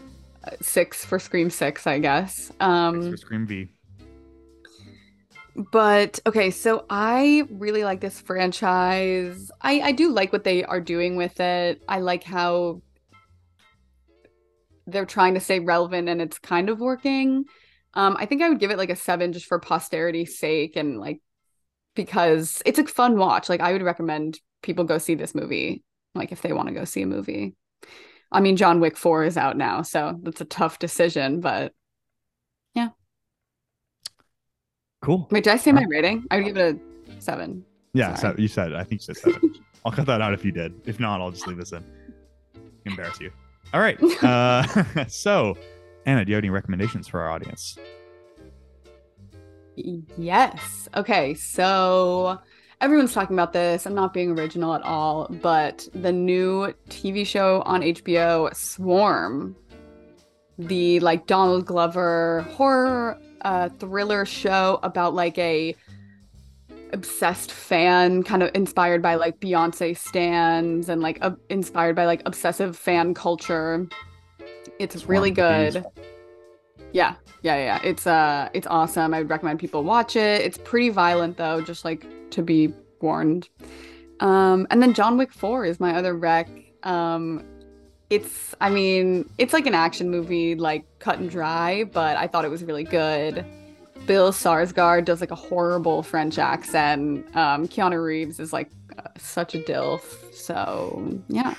Six 0.61 1.05
for 1.05 1.19
Scream 1.19 1.51
Six, 1.51 1.87
I 1.87 1.99
guess. 1.99 2.51
Um, 2.61 3.11
for 3.11 3.17
Scream 3.17 3.47
V. 3.47 3.69
but 5.73 6.19
okay, 6.27 6.51
so 6.51 6.87
I 6.89 7.45
really 7.51 7.85
like 7.85 8.01
this 8.01 8.21
franchise. 8.21 9.51
I 9.61 9.81
I 9.81 9.93
do 9.93 10.11
like 10.13 10.33
what 10.33 10.45
they 10.45 10.65
are 10.65 10.81
doing 10.81 11.17
with 11.17 11.39
it. 11.41 11.83
I 11.89 12.01
like 12.01 12.25
how 12.25 12.83
they're 14.87 15.07
trying 15.07 15.35
to 15.35 15.41
stay 15.41 15.61
relevant 15.61 16.09
and 16.09 16.21
it's 16.21 16.39
kind 16.39 16.69
of 16.69 16.81
working. 16.81 17.45
Um, 17.95 18.17
I 18.19 18.27
think 18.27 18.43
I 18.43 18.49
would 18.49 18.61
give 18.61 18.71
it 18.71 18.79
like 18.79 18.91
a 18.91 18.97
seven 18.97 19.33
just 19.33 19.47
for 19.47 19.59
posterity's 19.59 20.39
sake 20.39 20.77
and 20.77 20.99
like 20.99 21.21
because 21.95 22.63
it's 22.65 22.79
a 22.79 22.87
fun 22.87 23.19
watch. 23.19 23.49
Like 23.49 23.61
I 23.61 23.73
would 23.73 23.83
recommend 23.83 24.41
people 24.63 24.85
go 24.85 24.99
see 24.99 25.15
this 25.15 25.35
movie, 25.35 25.83
like 26.15 26.33
if 26.33 26.43
they 26.43 26.53
want 26.53 26.69
to 26.69 26.75
go 26.75 26.85
see 26.85 27.03
a 27.03 27.07
movie. 27.07 27.55
I 28.33 28.41
mean, 28.41 28.57
John 28.57 28.81
Wick 28.81 28.97
4 28.97 29.25
is 29.25 29.37
out 29.37 29.57
now, 29.57 29.83
so 29.83 30.19
that's 30.23 30.41
a 30.41 30.45
tough 30.45 30.79
decision, 30.79 31.41
but 31.41 31.73
yeah. 32.75 32.91
Cool. 35.03 35.27
wait, 35.31 35.45
did 35.45 35.53
I 35.53 35.57
say 35.57 35.73
my 35.73 35.85
rating? 35.89 36.27
I 36.31 36.37
would 36.37 36.45
give 36.45 36.57
it 36.57 36.77
a 36.77 37.21
seven. 37.21 37.65
Yeah, 37.93 38.15
so 38.15 38.35
you 38.39 38.49
said 38.49 38.75
I 38.75 38.85
think 38.85 39.01
you 39.01 39.15
said 39.15 39.17
seven. 39.17 39.55
I'll 39.85 39.93
cut 39.93 40.07
that 40.07 40.21
out 40.21 40.35
if 40.35 40.45
you 40.45 40.53
did. 40.53 40.75
If 40.85 41.01
not, 41.01 41.21
I'll 41.21 41.31
just 41.31 41.47
leave 41.47 41.57
this 41.57 41.73
in. 41.73 41.85
Embarrass 42.85 43.21
you. 43.21 43.33
All 43.73 43.81
right. 43.81 43.99
Uh, 44.23 45.07
so, 45.09 45.57
Anna, 46.07 46.25
do 46.25 46.31
you 46.31 46.37
have 46.37 46.43
any 46.43 46.51
recommendations 46.51 47.09
for 47.09 47.21
our 47.21 47.31
audience? 47.31 47.79
Yes. 49.77 50.89
Okay, 50.95 51.35
so 51.35 52.39
everyone's 52.81 53.13
talking 53.13 53.35
about 53.35 53.53
this. 53.53 53.87
I'm 53.87 53.95
not 53.95 54.13
being 54.13 54.31
original 54.31 54.75
at 54.75 54.83
all, 54.83 55.29
but 55.43 55.87
the 55.95 56.13
new 56.13 56.75
TV 56.89 57.27
show 57.27 57.63
on 57.63 57.83
HBO, 57.83 58.55
Swarm, 58.55 59.57
the 60.59 61.01
like 61.01 61.27
Donald 61.27 61.67
Glover 61.67 62.47
horror 62.53 63.19
uh, 63.43 63.69
thriller 63.69 64.25
show 64.25 64.79
about 64.83 65.15
like 65.15 65.39
a 65.39 65.75
obsessed 66.93 67.53
fan, 67.53 68.23
kind 68.23 68.43
of 68.43 68.51
inspired 68.55 69.03
by 69.03 69.15
like 69.15 69.41
Beyonce 69.41 69.97
stans 69.97 70.89
and 70.89 71.01
like 71.01 71.19
uh, 71.23 71.33
inspired 71.49 71.97
by 71.97 72.07
like 72.07 72.23
obsessive 72.27 72.77
fan 72.77 73.15
culture. 73.15 73.87
It's 74.79 74.95
Swarm 74.95 75.09
really 75.09 75.31
with 75.31 75.37
the 75.37 75.43
bees. 75.43 75.73
good. 75.75 76.10
Yeah, 76.93 77.15
yeah, 77.43 77.57
yeah. 77.57 77.81
It's 77.85 78.07
uh, 78.07 78.49
it's 78.53 78.67
awesome. 78.67 79.15
I 79.15 79.19
would 79.19 79.31
recommend 79.31 79.61
people 79.61 79.85
watch 79.85 80.17
it. 80.17 80.41
It's 80.43 80.59
pretty 80.59 80.89
violent 80.91 81.37
though, 81.37 81.61
just 81.61 81.85
like 81.85 82.07
to 82.31 82.43
be 82.43 82.73
warned. 83.01 83.49
Um, 84.21 84.67
and 84.71 84.83
then 84.83 84.93
John 84.93 85.17
Wick 85.17 85.33
Four 85.33 85.65
is 85.65 85.81
my 85.81 85.95
other 85.95 86.15
rec. 86.17 86.49
Um, 86.83 87.45
it's, 88.11 88.55
I 88.61 88.71
mean, 88.71 89.31
it's 89.39 89.53
like 89.53 89.67
an 89.67 89.75
action 89.75 90.11
movie, 90.11 90.57
like 90.57 90.85
cut 90.99 91.19
and 91.19 91.31
dry, 91.31 91.85
but 91.85 92.17
I 92.17 92.27
thought 92.27 92.45
it 92.45 92.51
was 92.51 92.65
really 92.65 92.85
good. 92.85 93.45
Bill 94.07 94.33
Skarsgård 94.33 95.05
does 95.05 95.21
like 95.21 95.31
a 95.31 95.37
horrible 95.37 96.03
French 96.03 96.39
accent. 96.39 97.25
Um, 97.37 97.69
Keanu 97.69 98.03
Reeves 98.03 98.41
is 98.41 98.53
like 98.53 98.71
uh, 98.99 99.03
such 99.17 99.55
a 99.55 99.59
dilf. 99.59 100.35
So 100.35 101.21
yeah. 101.29 101.55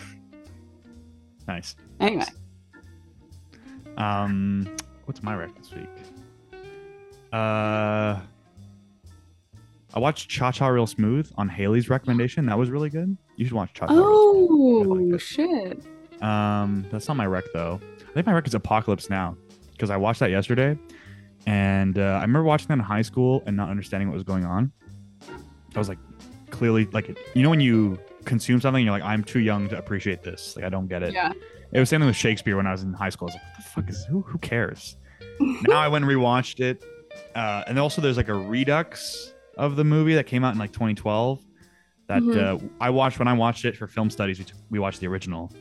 Nice. 1.48 1.76
Anyway, 2.00 2.26
Um, 3.98 4.76
what's 5.06 5.24
my 5.24 5.36
rec 5.36 5.56
this 5.58 5.74
week? 5.74 5.90
Uh, 7.34 8.20
I 9.94 10.00
watched 10.00 10.30
Cha 10.30 10.52
Cha 10.52 10.68
Real 10.68 10.88
Smooth 10.88 11.32
on 11.38 11.50
Haley's 11.50 11.90
recommendation. 11.90 12.46
That 12.46 12.58
was 12.58 12.70
really 12.70 12.90
good. 12.90 13.18
You 13.36 13.46
should 13.46 13.54
watch 13.54 13.74
Cha 13.74 13.88
Cha. 13.88 13.94
Real 13.94 14.04
oh 14.06 15.18
shit. 15.18 15.82
Um, 16.22 16.86
that's 16.92 17.08
not 17.08 17.18
my 17.18 17.26
rec 17.26 17.46
though. 17.54 17.80
I 18.10 18.14
think 18.14 18.26
my 18.26 18.34
rec 18.34 18.48
is 18.48 18.54
Apocalypse 18.54 19.10
Now 19.10 19.36
because 19.72 19.90
I 19.90 19.98
watched 19.98 20.20
that 20.20 20.30
yesterday, 20.30 20.78
and 21.46 21.98
uh, 21.98 22.02
I 22.02 22.22
remember 22.22 22.44
watching 22.44 22.68
that 22.68 22.76
in 22.76 22.80
high 22.80 23.02
school 23.02 23.44
and 23.46 23.58
not 23.58 23.70
understanding 23.70 24.10
what 24.10 24.16
was 24.16 24.24
going 24.24 24.46
on. 24.46 24.72
I 25.76 25.80
was 25.80 25.90
like, 25.90 25.98
clearly, 26.52 26.86
like 26.92 27.18
you 27.34 27.44
know 27.44 27.50
when 27.50 27.62
you 27.62 27.98
consume 28.26 28.62
something, 28.62 28.84
you're 28.84 28.94
like, 28.94 29.04
I'm 29.04 29.24
too 29.24 29.40
young 29.40 29.68
to 29.70 29.78
appreciate 29.78 30.24
this. 30.24 30.56
Like 30.56 30.66
I 30.66 30.70
don't 30.70 30.88
get 30.88 31.04
it. 31.04 31.14
Yeah. 31.14 31.32
It 31.74 31.80
was 31.80 31.90
something 31.90 32.08
with 32.08 32.16
Shakespeare 32.16 32.58
when 32.58 32.68
I 32.68 32.72
was 32.72 32.84
in 32.84 32.94
high 32.94 33.10
school. 33.10 33.30
I 33.30 33.34
was 33.34 33.36
like, 33.36 33.44
what 33.44 33.58
the 33.58 33.64
fuck 33.64 33.90
is 33.90 34.06
who? 34.06 34.22
Who 34.22 34.38
cares? 34.40 34.98
now 35.40 35.80
I 35.80 35.88
went 35.88 36.04
and 36.06 36.12
rewatched 36.14 36.60
it, 36.60 36.84
uh, 37.36 37.64
and 37.68 37.80
also 37.80 38.02
there's 38.02 38.18
like 38.18 38.28
a 38.30 38.34
redux 38.34 39.34
of 39.58 39.76
the 39.76 39.84
movie 39.84 40.16
that 40.16 40.26
came 40.28 40.44
out 40.44 40.54
in 40.54 40.60
like 40.60 40.72
2012 40.72 41.40
that 42.08 42.22
Mhm. 42.22 42.64
uh, 42.64 42.68
I 42.80 42.90
watched 42.90 43.20
when 43.20 43.28
I 43.28 43.34
watched 43.34 43.64
it 43.66 43.76
for 43.78 43.88
film 43.88 44.10
studies. 44.10 44.38
We, 44.40 44.46
took, 44.46 44.58
we 44.70 44.80
watched 44.80 45.00
the 45.00 45.08
original, 45.08 45.52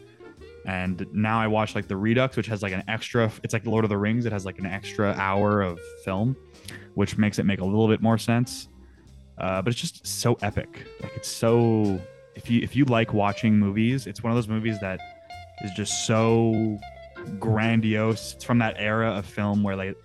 and 0.67 1.07
now 1.13 1.41
I 1.41 1.47
watch 1.47 1.75
like 1.75 1.87
the 1.89 1.97
redux, 1.97 2.37
which 2.37 2.47
has 2.49 2.63
like 2.63 2.73
an 2.73 2.83
extra. 2.89 3.31
It's 3.45 3.53
like 3.53 3.65
Lord 3.67 3.85
of 3.85 3.89
the 3.91 3.97
Rings. 3.99 4.27
It 4.27 4.33
has 4.33 4.45
like 4.45 4.59
an 4.59 4.67
extra 4.67 5.13
hour 5.13 5.63
of 5.63 5.79
film, 6.05 6.37
which 6.95 7.17
makes 7.19 7.39
it 7.39 7.45
make 7.47 7.61
a 7.61 7.65
little 7.65 7.89
bit 7.89 8.01
more 8.03 8.19
sense. 8.19 8.69
Uh, 9.39 9.63
but 9.63 9.71
it's 9.73 9.81
just 9.81 10.07
so 10.07 10.37
epic. 10.43 10.87
Like 11.01 11.13
it's 11.17 11.29
so. 11.29 12.01
If 12.35 12.51
you 12.51 12.61
if 12.63 12.75
you 12.77 12.85
like 12.85 13.13
watching 13.13 13.59
movies, 13.59 14.07
it's 14.07 14.23
one 14.23 14.31
of 14.33 14.37
those 14.37 14.49
movies 14.49 14.79
that 14.81 15.01
is 15.65 15.71
just 15.73 16.07
so 16.07 16.79
grandiose. 17.39 18.35
It's 18.35 18.45
from 18.45 18.59
that 18.59 18.77
era 18.79 19.11
of 19.11 19.27
film 19.27 19.63
where 19.63 19.77
like 19.77 19.97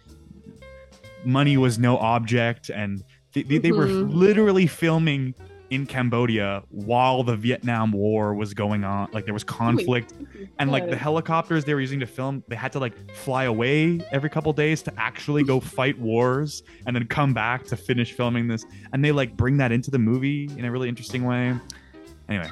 money 1.24 1.58
was 1.58 1.78
no 1.80 1.98
object, 1.98 2.70
and 2.70 3.04
they, 3.34 3.44
they, 3.44 3.58
they 3.58 3.72
were 3.72 3.88
Mhm. 3.88 4.14
literally 4.14 4.68
filming 4.68 5.34
in 5.72 5.86
Cambodia 5.88 6.62
while 6.70 7.24
the 7.24 7.36
Vietnam 7.36 7.92
War 7.92 8.36
was 8.36 8.54
going 8.54 8.84
on. 8.84 9.10
Like 9.12 9.26
there 9.26 9.34
was 9.34 9.44
conflict, 9.44 10.14
and 10.60 10.72
like 10.72 10.90
the 10.90 10.96
helicopters 10.96 11.66
they 11.66 11.74
were 11.74 11.82
using 11.82 12.00
to 12.02 12.06
film, 12.06 12.44
they 12.48 12.56
had 12.56 12.72
to 12.74 12.80
like 12.80 12.94
fly 13.16 13.46
away 13.46 14.00
every 14.12 14.30
couple 14.30 14.54
days 14.54 14.84
to 14.84 14.94
actually 14.98 15.44
go 15.44 15.60
fight 15.80 15.98
wars, 16.00 16.64
and 16.86 16.96
then 16.96 17.08
come 17.08 17.34
back 17.34 17.66
to 17.66 17.76
finish 17.78 18.12
filming 18.14 18.48
this. 18.48 18.64
And 18.94 19.04
they 19.04 19.12
like 19.12 19.36
bring 19.36 19.58
that 19.58 19.72
into 19.72 19.90
the 19.90 20.00
movie 20.00 20.50
in 20.58 20.66
a 20.66 20.72
really 20.72 20.88
interesting 20.90 21.24
way. 21.26 21.56
Anyway, 22.30 22.50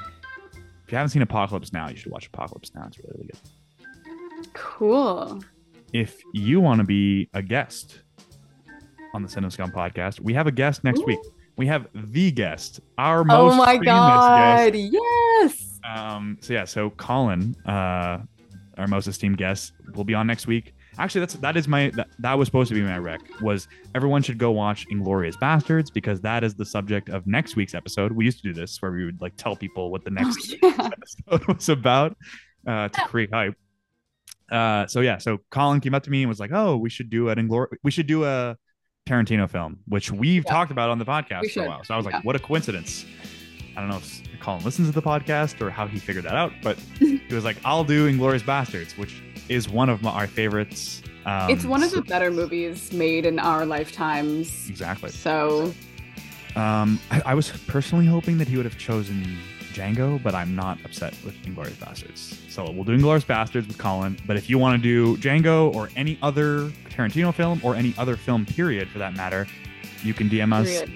if 0.86 0.92
you 0.92 0.96
haven't 0.96 1.10
seen 1.10 1.22
Apocalypse 1.22 1.72
Now, 1.72 1.88
you 1.88 1.96
should 1.96 2.12
watch 2.12 2.26
Apocalypse 2.26 2.72
Now. 2.74 2.84
It's 2.86 2.98
really, 2.98 3.12
really 3.14 3.30
good. 3.32 4.52
Cool. 4.52 5.42
If 5.92 6.20
you 6.32 6.60
want 6.60 6.78
to 6.80 6.84
be 6.84 7.28
a 7.34 7.42
guest 7.42 8.02
on 9.14 9.22
the 9.22 9.28
Cinema 9.28 9.50
Scum 9.50 9.70
podcast, 9.70 10.20
we 10.20 10.34
have 10.34 10.46
a 10.46 10.52
guest 10.52 10.84
next 10.84 11.00
Ooh. 11.00 11.04
week. 11.06 11.20
We 11.56 11.66
have 11.68 11.86
the 11.94 12.32
guest, 12.32 12.80
our 12.98 13.22
most 13.24 13.54
Oh 13.54 13.56
my 13.56 13.76
god. 13.76 14.72
guest. 14.72 14.92
Yes. 14.92 15.80
Um, 15.84 16.36
so 16.40 16.52
yeah, 16.52 16.64
so 16.64 16.90
Colin, 16.90 17.54
uh, 17.66 18.18
our 18.76 18.88
most 18.88 19.06
esteemed 19.06 19.38
guest, 19.38 19.72
will 19.94 20.04
be 20.04 20.14
on 20.14 20.26
next 20.26 20.46
week. 20.48 20.74
Actually, 20.98 21.20
that's 21.20 21.34
that 21.34 21.56
is 21.56 21.66
my 21.68 21.90
that, 21.90 22.08
that 22.20 22.34
was 22.38 22.46
supposed 22.46 22.68
to 22.68 22.74
be 22.74 22.82
my 22.82 22.98
rec. 22.98 23.20
Was 23.40 23.68
everyone 23.94 24.22
should 24.22 24.38
go 24.38 24.50
watch 24.52 24.86
Inglorious 24.90 25.36
Basterds 25.36 25.92
because 25.92 26.20
that 26.22 26.44
is 26.44 26.54
the 26.54 26.64
subject 26.64 27.08
of 27.08 27.26
next 27.26 27.56
week's 27.56 27.74
episode. 27.74 28.12
We 28.12 28.24
used 28.24 28.38
to 28.42 28.44
do 28.44 28.52
this 28.52 28.80
where 28.80 28.92
we 28.92 29.04
would 29.04 29.20
like 29.20 29.36
tell 29.36 29.56
people 29.56 29.90
what 29.90 30.04
the 30.04 30.10
next 30.10 30.54
Oh, 30.62 30.68
yeah. 30.78 30.90
episode 30.92 31.46
was 31.56 31.68
about 31.68 32.16
uh, 32.66 32.88
to 32.88 33.00
create 33.08 33.30
hype. 33.32 33.54
Uh, 34.50 34.86
so 34.86 35.00
yeah, 35.00 35.18
so 35.18 35.38
Colin 35.50 35.80
came 35.80 35.94
up 35.94 36.02
to 36.04 36.10
me 36.10 36.22
and 36.22 36.28
was 36.28 36.38
like, 36.40 36.50
"Oh, 36.52 36.76
we 36.76 36.90
should 36.90 37.10
do 37.10 37.28
an 37.30 37.38
Inglor- 37.38 37.68
we 37.82 37.90
should 37.90 38.06
do 38.06 38.24
a 38.24 38.56
Tarantino 39.06 39.48
film, 39.50 39.78
which 39.86 40.10
we've 40.12 40.44
Yeah. 40.46 40.50
talked 40.52 40.70
about 40.70 40.90
on 40.90 40.98
the 40.98 41.04
podcast 41.04 41.42
We 41.42 41.48
for 41.48 41.64
a 41.64 41.68
while." 41.68 41.84
So 41.84 41.94
I 41.94 41.96
was 41.96 42.04
like, 42.06 42.14
yeah. 42.14 42.20
"What 42.22 42.36
a 42.36 42.38
coincidence!" 42.38 43.04
I 43.76 43.80
don't 43.80 43.88
know 43.88 43.96
if 43.96 44.22
Colin 44.40 44.62
listens 44.62 44.88
to 44.88 44.94
the 44.94 45.02
podcast 45.02 45.60
or 45.60 45.70
how 45.70 45.86
he 45.88 45.98
figured 45.98 46.24
that 46.26 46.34
out, 46.36 46.52
but 46.62 46.78
he 46.98 47.20
was 47.34 47.44
like, 47.44 47.56
"I'll 47.64 47.84
do 47.84 48.06
Inglorious 48.06 48.42
Basterds," 48.42 48.96
which 48.98 49.20
is 49.48 49.68
one 49.68 49.88
of 49.88 50.02
my, 50.02 50.10
our 50.10 50.26
favorites. 50.26 51.02
Um, 51.26 51.50
it's 51.50 51.64
one 51.64 51.82
of 51.82 51.90
the 51.90 52.02
better 52.02 52.30
movies 52.30 52.92
made 52.92 53.24
in 53.26 53.38
our 53.38 53.64
lifetimes. 53.66 54.68
exactly. 54.68 55.10
So 55.10 55.72
Um, 56.56 57.00
I, 57.10 57.22
I 57.26 57.34
was 57.34 57.50
personally 57.66 58.06
hoping 58.06 58.38
that 58.38 58.46
he 58.48 58.56
would 58.56 58.66
have 58.66 58.78
chosen 58.78 59.38
Django, 59.72 60.22
but 60.22 60.34
I'm 60.36 60.54
not 60.54 60.78
upset 60.84 61.16
with 61.24 61.34
Inglourious 61.44 61.72
Basterds. 61.76 62.48
So 62.50 62.70
we'll 62.70 62.84
do 62.84 62.96
Inglourious 62.96 63.24
Basterds 63.26 63.66
with 63.66 63.76
Colin. 63.78 64.16
But 64.26 64.36
if 64.36 64.48
you 64.48 64.56
want 64.58 64.80
to 64.80 64.82
do 64.82 65.16
Django 65.20 65.74
or 65.74 65.88
any 65.96 66.16
other 66.22 66.70
Tarantino 66.90 67.34
film 67.34 67.60
or 67.64 67.74
any 67.74 67.92
other 67.98 68.16
film, 68.16 68.46
period, 68.46 68.88
for 68.88 68.98
that 69.00 69.14
matter, 69.16 69.46
you 70.04 70.14
can 70.14 70.28
DM 70.30 70.52
us 70.52 70.68
Period. 70.68 70.92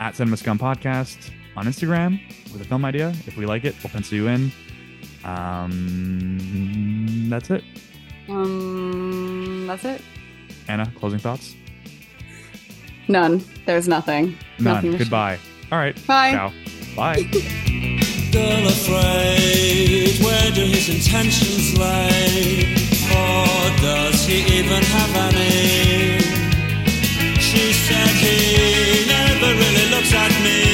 at 0.00 0.16
Cinema 0.16 0.36
Scum 0.38 0.58
Podcast 0.58 1.30
on 1.56 1.66
Instagram 1.66 2.20
with 2.52 2.60
a 2.62 2.64
film 2.64 2.84
idea. 2.84 3.10
If 3.26 3.36
we 3.36 3.46
like 3.46 3.64
it, 3.64 3.76
we'll 3.84 3.90
pencil 3.92 4.16
you 4.16 4.26
in. 4.26 4.50
Um, 5.24 6.38
that's 7.28 7.50
it. 7.50 7.64
Um, 8.28 9.66
that's 9.66 9.84
it. 9.84 10.02
Anna, 10.68 10.90
closing 10.96 11.18
thoughts? 11.18 11.54
None. 13.08 13.44
There's 13.66 13.88
nothing. 13.88 14.36
None. 14.58 14.74
Nothing 14.74 14.92
to 14.92 14.98
Goodbye. 14.98 15.38
All 15.72 15.78
right. 15.78 15.94
Bye. 16.06 16.32
Ciao. 16.32 16.52
Bye. 16.96 17.22
Girl 18.32 18.66
afraid, 18.68 20.22
where 20.24 20.50
do 20.52 20.60
his 20.64 20.88
intentions 20.88 21.76
lay? 21.76 22.76
Or 23.10 23.76
does 23.80 24.24
he 24.24 24.38
even 24.58 24.82
have 24.84 25.16
any? 25.34 26.20
She 27.40 27.72
said 27.72 28.08
he 28.22 29.04
never 29.08 29.52
really 29.58 29.86
looks 29.90 30.12
at 30.14 30.30
me. 30.44 30.69